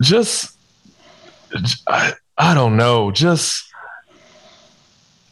[0.00, 0.56] just
[1.86, 3.64] I, I don't know, just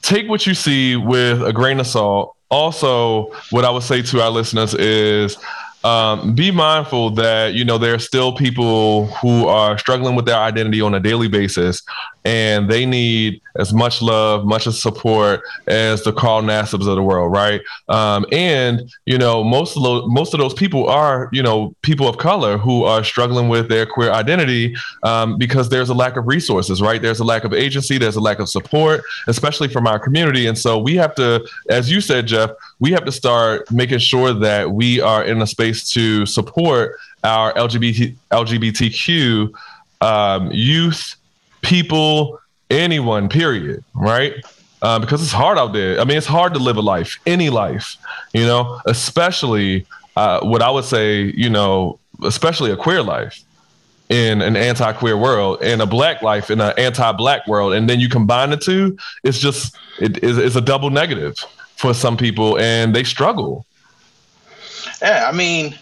[0.03, 2.37] take what you see with a grain of salt.
[2.51, 5.39] Also, what I would say to our listeners is
[5.85, 10.39] um, be mindful that you know there are still people who are struggling with their
[10.39, 11.83] identity on a daily basis
[12.25, 17.33] and they need as much love much support as the carl nassibs of the world
[17.33, 17.63] right?
[17.89, 22.07] Um, and you know most of those most of those people are you know people
[22.07, 26.27] of color who are struggling with their queer identity um, because there's a lack of
[26.27, 27.01] resources right?
[27.01, 30.47] There's a lack of agency there's a lack of support especially from our community.
[30.47, 32.51] And so we have to as you said jeff
[32.81, 37.53] we have to start making sure that we are in a space to support our
[37.53, 39.53] LGBT, LGBTQ
[40.01, 41.17] um, youth,
[41.61, 44.35] people, anyone, period, right?
[44.81, 46.01] Uh, because it's hard out there.
[46.01, 47.97] I mean, it's hard to live a life, any life,
[48.33, 53.45] you know, especially uh, what I would say, you know, especially a queer life
[54.09, 58.09] in an anti-queer world and a black life in an anti-black world and then you
[58.09, 61.37] combine the two it's just it is a double negative
[61.81, 63.65] for some people and they struggle.
[65.01, 65.79] Yeah, I mean,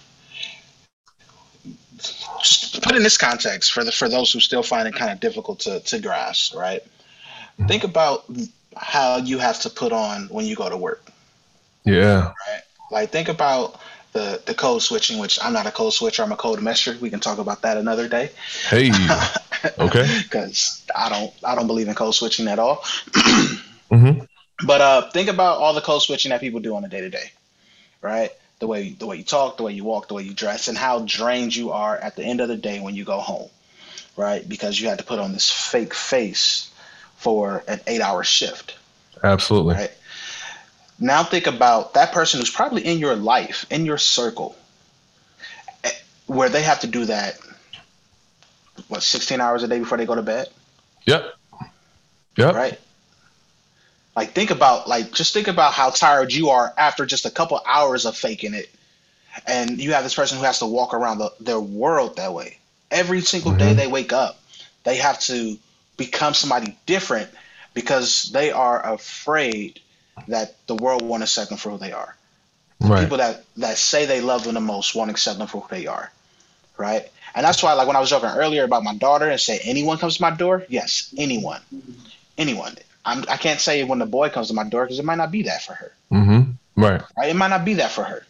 [2.41, 5.19] just put in this context for the for those who still find it kind of
[5.19, 6.83] difficult to to grasp, right?
[6.85, 7.67] Mm-hmm.
[7.67, 8.25] Think about
[8.77, 11.11] how you have to put on when you go to work.
[11.85, 12.27] Yeah.
[12.29, 12.63] Right.
[12.93, 13.81] Like think about
[14.13, 16.23] the the code switching, which I'm not a code switcher.
[16.23, 16.99] I'm a code mesher.
[17.01, 18.31] We can talk about that another day.
[18.69, 18.93] Hey.
[19.77, 20.07] Okay.
[20.23, 22.77] Because I don't I don't believe in code switching at all.
[23.91, 24.21] mm-hmm.
[24.65, 27.11] But uh, think about all the code switching that people do on a day to
[27.11, 27.31] day,
[28.03, 28.31] right?
[28.59, 30.77] The way the way you talk, the way you walk, the way you dress, and
[30.77, 33.49] how drained you are at the end of the day when you go home,
[34.17, 34.47] right?
[34.49, 36.71] Because you had to put on this fake face
[37.17, 38.77] for an eight hour shift.
[39.23, 39.77] Absolutely.
[39.77, 39.93] Right.
[40.99, 44.57] Now think about that person who's probably in your life, in your circle,
[45.85, 45.93] eh,
[46.27, 47.39] where they have to do that.
[48.89, 50.49] What, 16 hours a day before they go to bed?
[51.07, 51.35] Yep.
[52.37, 52.55] Yep.
[52.55, 52.79] Right
[54.19, 57.61] like think about like just think about how tired you are after just a couple
[57.65, 58.69] hours of faking it.
[59.47, 62.59] And you have this person who has to walk around the, their world that way.
[62.91, 63.61] Every single mm-hmm.
[63.61, 64.41] day they wake up,
[64.83, 65.57] they have to
[65.97, 67.29] become somebody different
[67.75, 69.79] because they are afraid
[70.27, 72.17] that the world won't accept them for who they are.
[72.81, 73.03] Right.
[73.03, 75.87] People that, that say they love them the most won't accept them for who they
[75.87, 76.11] are.
[76.77, 77.09] Right.
[77.37, 79.99] And that's why, like when I was joking earlier about my daughter and say anyone
[79.99, 81.61] comes to my door, yes, anyone,
[82.37, 82.75] anyone.
[83.09, 85.17] I'm, I can not say when the boy comes to my door because it might
[85.17, 85.93] not be that for her.
[86.13, 86.53] Mm-hmm.
[86.81, 87.03] Right.
[87.17, 87.31] right.
[87.31, 88.25] It might not be that for her.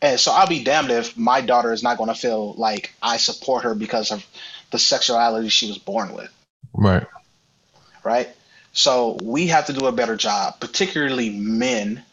[0.00, 3.16] And so I'll be damned if my daughter is not going to feel like I
[3.16, 4.24] support her because of
[4.70, 6.30] the sexuality she was born with.
[6.74, 7.06] Right.
[8.04, 8.28] Right.
[8.72, 12.04] So we have to do a better job, particularly men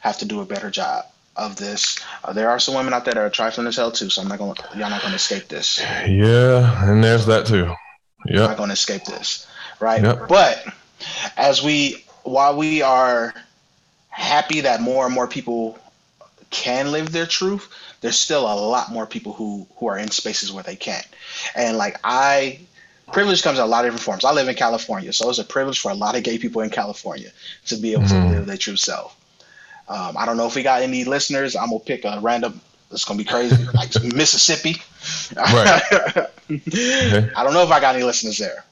[0.00, 1.98] have to do a better job of this.
[2.22, 4.28] Uh, there are some women out there that are trifling as hell too, so I'm
[4.28, 4.54] not going.
[4.54, 5.80] to Y'all not going to escape this.
[6.06, 7.74] Yeah, and there's that too.
[8.26, 9.46] Yeah, not going to escape this,
[9.80, 10.02] right?
[10.02, 10.28] Yep.
[10.28, 10.66] But
[11.36, 13.34] as we while we are
[14.08, 15.78] happy that more and more people
[16.50, 20.52] can live their truth, there's still a lot more people who who are in spaces
[20.52, 21.06] where they can't.
[21.54, 22.60] And like I
[23.12, 24.24] privilege comes in a lot of different forms.
[24.24, 26.70] I live in California, so it's a privilege for a lot of gay people in
[26.70, 27.30] California
[27.66, 28.30] to be able mm-hmm.
[28.30, 29.16] to live their true self.
[29.88, 31.56] Um, I don't know if we got any listeners.
[31.56, 32.60] I'm gonna pick a random.
[32.92, 34.76] It's gonna be crazy, like Mississippi.
[35.36, 35.82] Right.
[36.50, 37.30] okay.
[37.36, 38.64] I don't know if I got any listeners there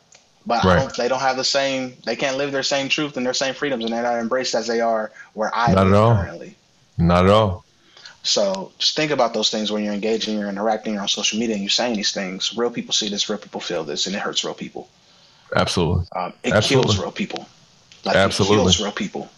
[0.49, 0.77] but right.
[0.77, 1.95] don't, they don't have the same.
[2.07, 4.67] They can't live their same truth and their same freedoms, and they're not embraced as
[4.67, 6.15] they are where I not at all.
[6.17, 6.57] currently.
[6.97, 7.67] Not at all.
[8.23, 11.55] So just think about those things when you're engaging, you're interacting, you're on social media,
[11.55, 12.57] and you're saying these things.
[12.57, 14.89] Real people see this, real people feel this, and it hurts real people.
[15.55, 16.07] Absolutely.
[16.17, 16.85] Um, it Absolutely.
[16.85, 17.47] kills real people.
[18.07, 18.57] Like Absolutely.
[18.57, 19.31] It kills real people.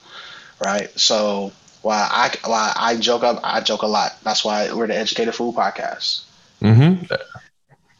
[0.64, 0.96] Right.
[0.98, 1.50] So
[1.82, 4.16] while I while I joke up, I joke a lot.
[4.22, 6.22] That's why we're the Educated Fool podcast.
[6.62, 7.12] Mm-hmm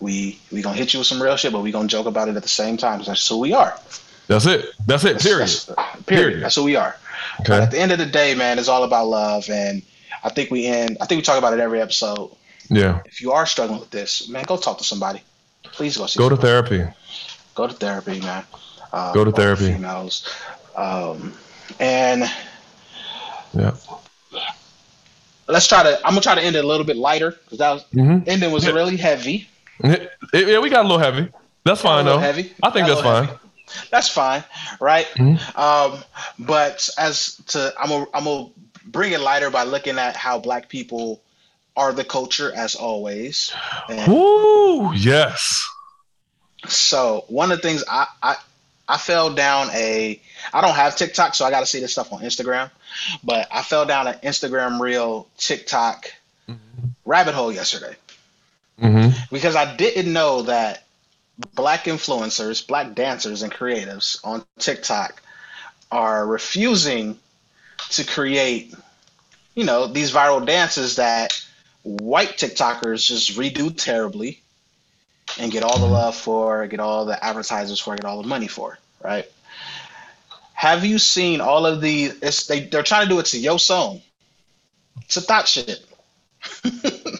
[0.00, 2.36] we we gonna hit you with some real shit, but we gonna joke about it
[2.36, 3.02] at the same time.
[3.04, 3.78] That's who we are.
[4.26, 4.66] That's it.
[4.86, 5.20] That's it.
[5.20, 5.42] Period.
[5.42, 6.06] That's, that's, period.
[6.06, 6.42] period.
[6.42, 6.96] That's who we are.
[7.40, 7.48] Okay.
[7.48, 9.82] But at the end of the day, man, it's all about love, and
[10.24, 10.96] I think we end.
[11.00, 12.30] I think we talk about it every episode.
[12.68, 13.02] Yeah.
[13.04, 15.22] If you are struggling with this, man, go talk to somebody.
[15.64, 16.18] Please go see.
[16.18, 16.40] Go somebody.
[16.40, 16.92] to therapy.
[17.54, 18.44] Go to therapy, man.
[18.92, 19.72] Uh, go to therapy.
[19.72, 20.28] Females,
[20.76, 21.34] um,
[21.78, 22.24] and
[23.52, 23.74] yeah.
[25.48, 25.96] Let's try to.
[25.98, 28.28] I'm gonna try to end it a little bit lighter because that was mm-hmm.
[28.28, 28.72] ending was yeah.
[28.72, 29.48] really heavy.
[29.82, 31.28] Yeah, we got a little heavy.
[31.64, 32.18] That's fine though.
[32.18, 32.52] Heavy.
[32.62, 33.26] I think that's fine.
[33.26, 33.38] Heavy.
[33.90, 34.44] That's fine,
[34.80, 35.06] right?
[35.16, 35.58] Mm-hmm.
[35.58, 36.02] Um,
[36.38, 38.48] but as to, I'm gonna I'm gonna
[38.86, 41.20] bring it lighter by looking at how Black people
[41.76, 43.52] are the culture as always.
[43.88, 45.66] And Ooh, yes.
[46.66, 48.36] So one of the things I, I
[48.88, 50.20] I fell down a.
[50.52, 52.70] I don't have TikTok, so I got to see this stuff on Instagram.
[53.22, 56.12] But I fell down an Instagram reel TikTok
[56.48, 56.88] mm-hmm.
[57.04, 57.94] rabbit hole yesterday
[58.80, 59.10] mm-hmm.
[59.32, 60.84] because I didn't know that
[61.54, 65.22] black influencers, black dancers, and creatives on TikTok
[65.90, 67.18] are refusing
[67.90, 68.74] to create,
[69.54, 71.32] you know, these viral dances that
[71.82, 74.40] white TikTokers just redo terribly
[75.38, 78.48] and get all the love for, get all the advertisers for, get all the money
[78.48, 79.26] for, right?
[80.52, 82.12] Have you seen all of the?
[82.20, 84.02] It's, they they're trying to do it to Yo Song.
[85.02, 85.84] It's a Thot Shit.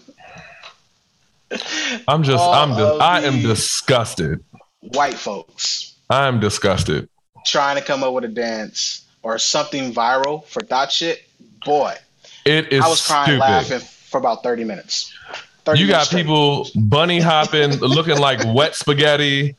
[2.08, 4.44] I'm just all I'm di- I am disgusted.
[4.80, 5.94] White folks.
[6.08, 7.08] I am disgusted.
[7.46, 11.26] Trying to come up with a dance or something viral for that shit.
[11.64, 11.94] Boy,
[12.44, 12.84] it is.
[12.84, 13.40] I was crying stupid.
[13.40, 15.12] laughing for about 30 minutes.
[15.64, 16.22] 30 you minutes got straight.
[16.22, 19.56] people bunny hopping, looking like wet spaghetti,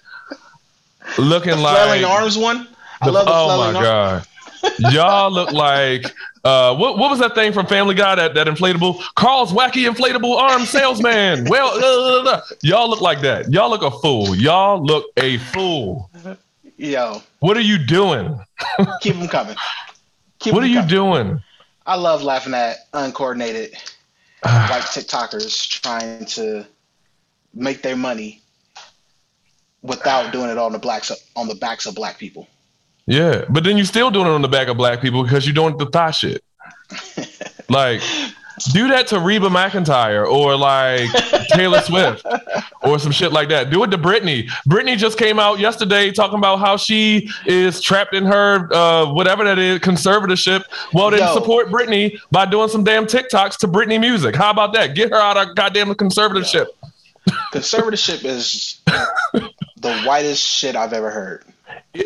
[1.18, 2.68] looking the like flailing arms one.
[3.02, 4.28] I the, love the oh my god,
[4.80, 6.12] y'all look like
[6.44, 10.38] uh, what what was that thing from Family Guy that that inflatable Carl's wacky inflatable
[10.38, 11.46] arm salesman?
[11.50, 13.52] well, uh, uh, uh, y'all look like that.
[13.52, 14.36] Y'all look a fool.
[14.36, 16.10] Y'all look a fool.
[16.78, 18.40] Yo, what are you doing?
[19.02, 19.56] Keep them coming.
[20.40, 21.40] Keep what are you doing?
[21.86, 23.74] I love laughing at uncoordinated
[24.44, 26.66] white TikTokers trying to
[27.54, 28.42] make their money
[29.84, 32.48] without doing it on the blacks on the backs of black people.
[33.08, 35.56] Yeah, but then you're still doing it on the back of black people because you're
[35.56, 36.44] doing the Thot Shit.
[37.70, 38.02] like
[38.74, 41.10] do that to Reba McEntire or like
[41.50, 42.26] Taylor Swift
[42.84, 43.70] or some shit like that.
[43.70, 44.48] Do it to Britney.
[44.68, 49.44] Britney just came out yesterday talking about how she is trapped in her uh, whatever
[49.44, 50.64] that is conservatorship.
[50.94, 51.34] Well, then Yo.
[51.34, 54.36] support Britney by doing some damn TikToks to Britney music.
[54.36, 54.96] How about that?
[54.96, 56.68] Get her out of goddamn conservatorship.
[57.54, 61.46] Conservatorship is the whitest shit I've ever heard.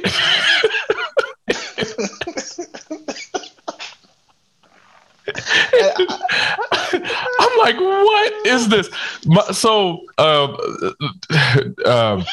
[7.39, 8.89] I'm like, what is this?
[9.26, 10.55] My, so, uh,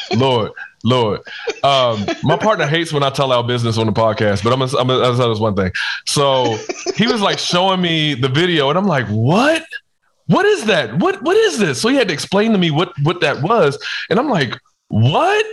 [0.15, 0.51] Lord,
[0.83, 1.21] Lord,
[1.63, 4.77] um, my partner hates when I tell our business on the podcast, but I'm gonna,
[4.77, 5.71] I'm gonna tell this one thing.
[6.05, 6.57] So
[6.95, 9.63] he was like showing me the video, and I'm like, what?
[10.27, 10.97] What is that?
[10.99, 11.81] What What is this?
[11.81, 13.77] So he had to explain to me what what that was,
[14.09, 14.57] and I'm like,
[14.89, 15.45] what?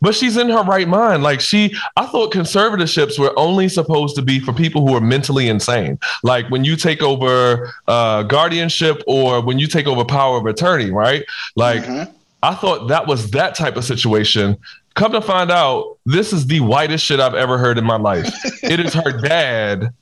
[0.00, 1.22] But she's in her right mind.
[1.22, 5.48] Like she, I thought conservatorships were only supposed to be for people who are mentally
[5.48, 5.98] insane.
[6.22, 10.90] Like when you take over uh, guardianship or when you take over power of attorney,
[10.90, 11.24] right?
[11.56, 12.12] Like mm-hmm.
[12.42, 14.56] I thought that was that type of situation.
[14.94, 18.32] Come to find out, this is the whitest shit I've ever heard in my life.
[18.62, 19.92] it is her dad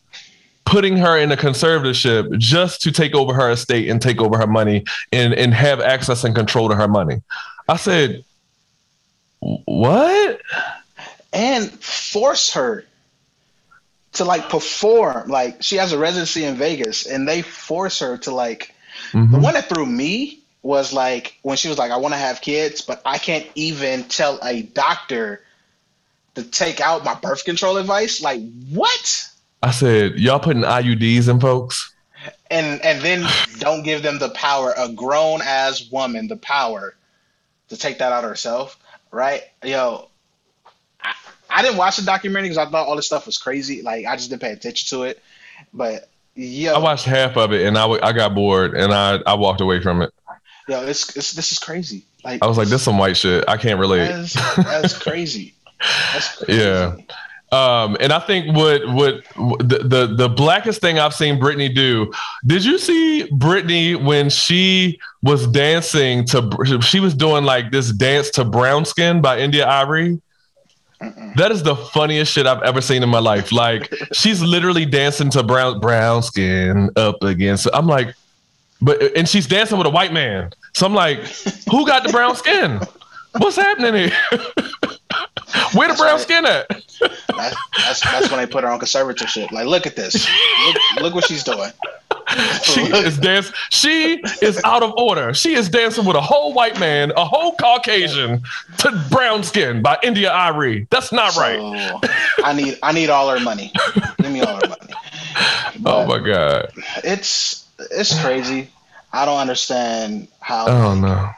[0.65, 4.47] putting her in a conservatorship just to take over her estate and take over her
[4.47, 7.23] money and, and have access and control to her money.
[7.69, 8.25] I said,
[9.41, 10.41] what?
[11.33, 12.85] And force her
[14.17, 15.29] to like perform.
[15.29, 18.75] Like she has a residency in Vegas, and they force her to like.
[19.13, 19.33] Mm-hmm.
[19.33, 22.41] The one that threw me was like when she was like, "I want to have
[22.41, 25.43] kids, but I can't even tell a doctor
[26.35, 29.29] to take out my birth control advice." Like what?
[29.63, 31.93] I said, "Y'all putting IUDs in folks."
[32.51, 33.29] And and then
[33.59, 36.97] don't give them the power, a grown ass woman, the power
[37.69, 38.79] to take that out herself
[39.11, 39.43] right?
[39.65, 40.09] Yo,
[41.03, 41.15] I,
[41.51, 43.83] I didn't watch the documentary because I thought all this stuff was crazy.
[43.83, 45.23] Like I just didn't pay attention to it.
[45.73, 49.35] But yo, I watched half of it and I, I got bored and I, I
[49.35, 50.13] walked away from it.
[50.69, 52.05] Yo, it's, it's this is crazy.
[52.25, 53.45] Like I was like, this is some white shit.
[53.49, 54.09] I can't relate.
[54.09, 55.55] That's, that's crazy.
[56.13, 56.61] That's crazy.
[56.61, 56.97] Yeah.
[57.53, 62.13] Um, and I think what what the, the the blackest thing I've seen Britney do.
[62.45, 66.81] Did you see Britney when she was dancing to?
[66.83, 70.21] She was doing like this dance to Brown Skin by India.Arie.
[71.37, 73.53] That is the funniest shit I've ever seen in my life.
[73.53, 77.69] Like she's literally dancing to brown brown skin up against.
[77.73, 78.15] I'm like,
[78.83, 80.51] but and she's dancing with a white man.
[80.75, 81.21] So I'm like,
[81.71, 82.81] who got the brown skin?
[83.39, 84.41] What's happening here?
[85.75, 86.69] Where the brown skin at?
[86.69, 89.53] that's, that's, that's when they put her on conservatorship.
[89.53, 90.29] Like, look at this.
[90.67, 91.71] Look, look what she's doing.
[92.63, 93.53] She is dance.
[93.71, 95.33] She is out of order.
[95.33, 98.43] She is dancing with a whole white man, a whole Caucasian,
[98.79, 100.89] to brown skin by India.Arie.
[100.91, 102.11] That's not so, right.
[102.43, 103.73] I need I need all her money.
[104.21, 104.93] Give me all her money.
[105.79, 106.73] Oh but oh my god.
[107.05, 108.71] It's it's crazy.
[109.13, 110.67] I don't understand how.
[110.67, 111.31] Oh no.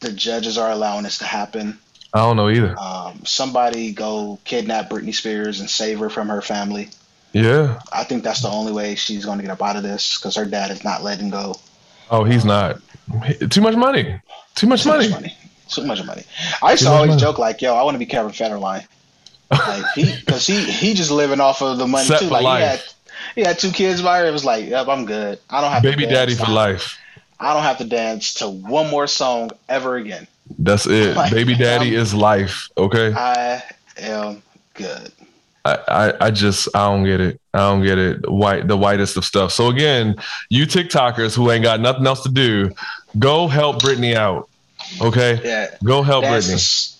[0.00, 1.78] The judges are allowing this to happen.
[2.16, 2.74] I don't know either.
[2.78, 6.88] Um, somebody go kidnap Britney Spears and save her from her family.
[7.34, 7.78] Yeah.
[7.92, 10.34] I think that's the only way she's going to get up out of this because
[10.36, 11.56] her dad is not letting go.
[12.10, 12.80] Oh, he's not.
[13.50, 14.18] Too much money.
[14.54, 15.10] Too much Too money.
[15.10, 15.36] Much money.
[15.68, 16.22] Too much money.
[16.62, 17.20] I used to always money.
[17.20, 18.86] joke like, "Yo, I want to be Kevin Federline."
[19.50, 22.28] Like he, because he he just living off of the money Set too.
[22.28, 22.60] Like life.
[22.60, 22.82] he had
[23.34, 24.26] he had two kids by her.
[24.26, 25.38] It was like, yep, I'm good.
[25.50, 26.98] I don't have baby daddy for life.
[27.38, 30.26] I don't have to dance to one more song ever again.
[30.58, 31.16] That's it.
[31.16, 32.68] Like, baby daddy I'm, is life.
[32.76, 33.12] Okay.
[33.14, 33.62] I
[33.98, 34.42] am
[34.74, 35.12] good.
[35.64, 37.40] I, I, I just I don't get it.
[37.52, 38.30] I don't get it.
[38.30, 39.52] White the whitest of stuff.
[39.52, 40.16] So again,
[40.48, 42.70] you TikTokers who ain't got nothing else to do,
[43.18, 44.48] go help Britney out.
[45.00, 45.40] Okay.
[45.42, 45.74] Yeah.
[45.82, 46.96] Go help Britney.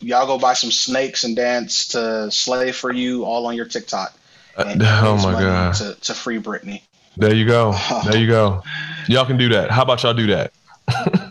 [0.00, 4.12] y'all go buy some snakes and dance to "Slave for You" all on your TikTok.
[4.56, 5.74] Uh, oh my god!
[5.76, 6.82] To, to free Britney.
[7.16, 7.74] There you go.
[8.04, 8.62] There you go.
[9.08, 9.70] Y'all can do that.
[9.70, 10.52] How about y'all do that?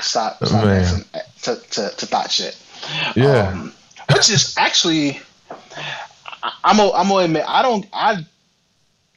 [0.00, 1.04] stop, stop Man.
[1.42, 2.56] To, to, to Thot Shit.
[3.14, 3.48] Yeah.
[3.48, 3.72] Um,
[4.12, 5.20] which is actually,
[6.64, 8.24] I'm a, I'm gonna admit I don't I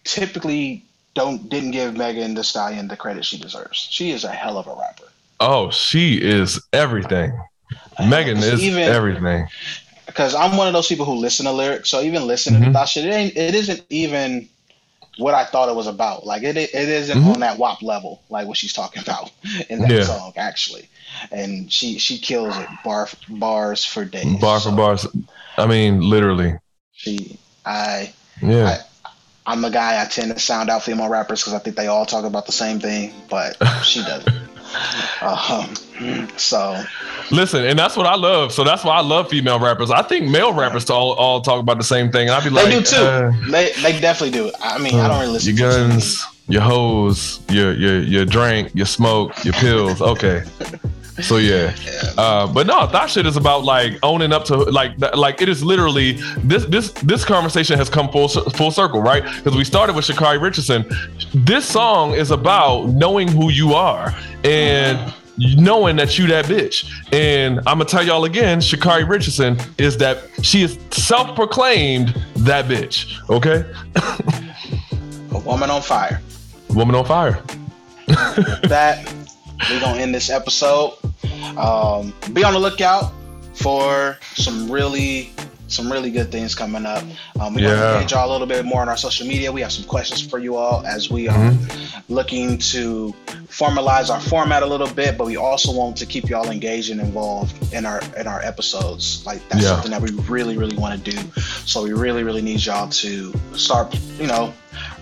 [0.03, 3.77] typically don't didn't give Megan Thee Stallion the credit she deserves.
[3.77, 5.05] She is a hell of a rapper.
[5.39, 7.39] Oh, she is everything.
[7.99, 9.47] Megan is even, everything
[10.11, 11.89] because I'm one of those people who listen to lyrics.
[11.89, 12.71] So even listening mm-hmm.
[12.71, 14.47] to that shit, it ain't it isn't even
[15.21, 16.25] what I thought it was about.
[16.25, 17.29] Like it it isn't mm-hmm.
[17.29, 19.31] on that WAP level, like what she's talking about
[19.69, 20.03] in that yeah.
[20.03, 20.89] song actually.
[21.31, 24.39] And she she kills it bar bars for days.
[24.39, 25.07] Bar for so bars.
[25.57, 26.55] I mean, literally.
[26.93, 28.11] She I
[28.41, 28.81] yeah.
[29.45, 31.87] I, am the guy I tend to sound out female rappers because I think they
[31.87, 34.40] all talk about the same thing, but she doesn't.
[35.21, 36.83] Um, so
[37.31, 38.51] listen, and that's what I love.
[38.51, 39.91] So that's why I love female rappers.
[39.91, 42.27] I think male rappers all, all talk about the same thing.
[42.27, 42.97] And I'd be like, they do too.
[42.97, 44.51] Uh, they they definitely do.
[44.61, 45.55] I mean, uh, I don't really listen.
[45.55, 50.01] Your guns, your hoes, your your your drink, your smoke, your pills.
[50.01, 50.43] Okay.
[51.21, 51.73] So yeah,
[52.17, 55.63] uh, but no, that shit is about like owning up to like like it is
[55.63, 59.23] literally this this this conversation has come full full circle, right?
[59.23, 60.85] Because we started with Sha'Carri Richardson.
[61.33, 64.13] This song is about knowing who you are
[64.43, 66.89] and knowing that you that bitch.
[67.11, 73.17] And I'm gonna tell y'all again, Sha'Carri Richardson is that she is self-proclaimed that bitch.
[73.29, 73.65] Okay.
[75.31, 76.21] A woman on fire.
[76.69, 77.41] Woman on fire.
[78.07, 79.13] that
[79.69, 80.93] we're gonna end this episode.
[81.57, 83.11] Um, be on the lookout
[83.53, 85.31] for some really
[85.71, 87.03] some really good things coming up.
[87.39, 87.67] Um, we're yeah.
[87.67, 89.51] going to engage y'all a little bit more on our social media.
[89.51, 92.13] We have some questions for you all as we are mm-hmm.
[92.13, 93.13] looking to
[93.47, 96.99] formalize our format a little bit, but we also want to keep y'all engaged and
[97.01, 99.25] involved in our in our episodes.
[99.25, 99.69] Like that's yeah.
[99.69, 101.41] something that we really really want to do.
[101.65, 104.53] So we really really need y'all to start, you know,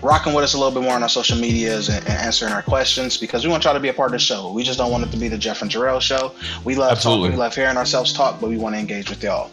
[0.02, 2.62] rocking with us a little bit more on our social medias and, and, answering our
[2.62, 4.52] questions because we want y'all to be a part of the show.
[4.52, 6.34] We just don't want it to be the Jeff and Jarrell show.
[6.64, 7.28] We love Absolutely.
[7.28, 9.50] talking, we love hearing ourselves talk, but we want to engage with y'all.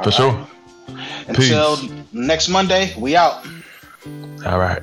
[0.00, 0.46] All For right?
[0.86, 0.96] sure.
[1.28, 1.90] Until Peace.
[2.12, 3.46] next Monday, we out.
[4.46, 4.82] All right.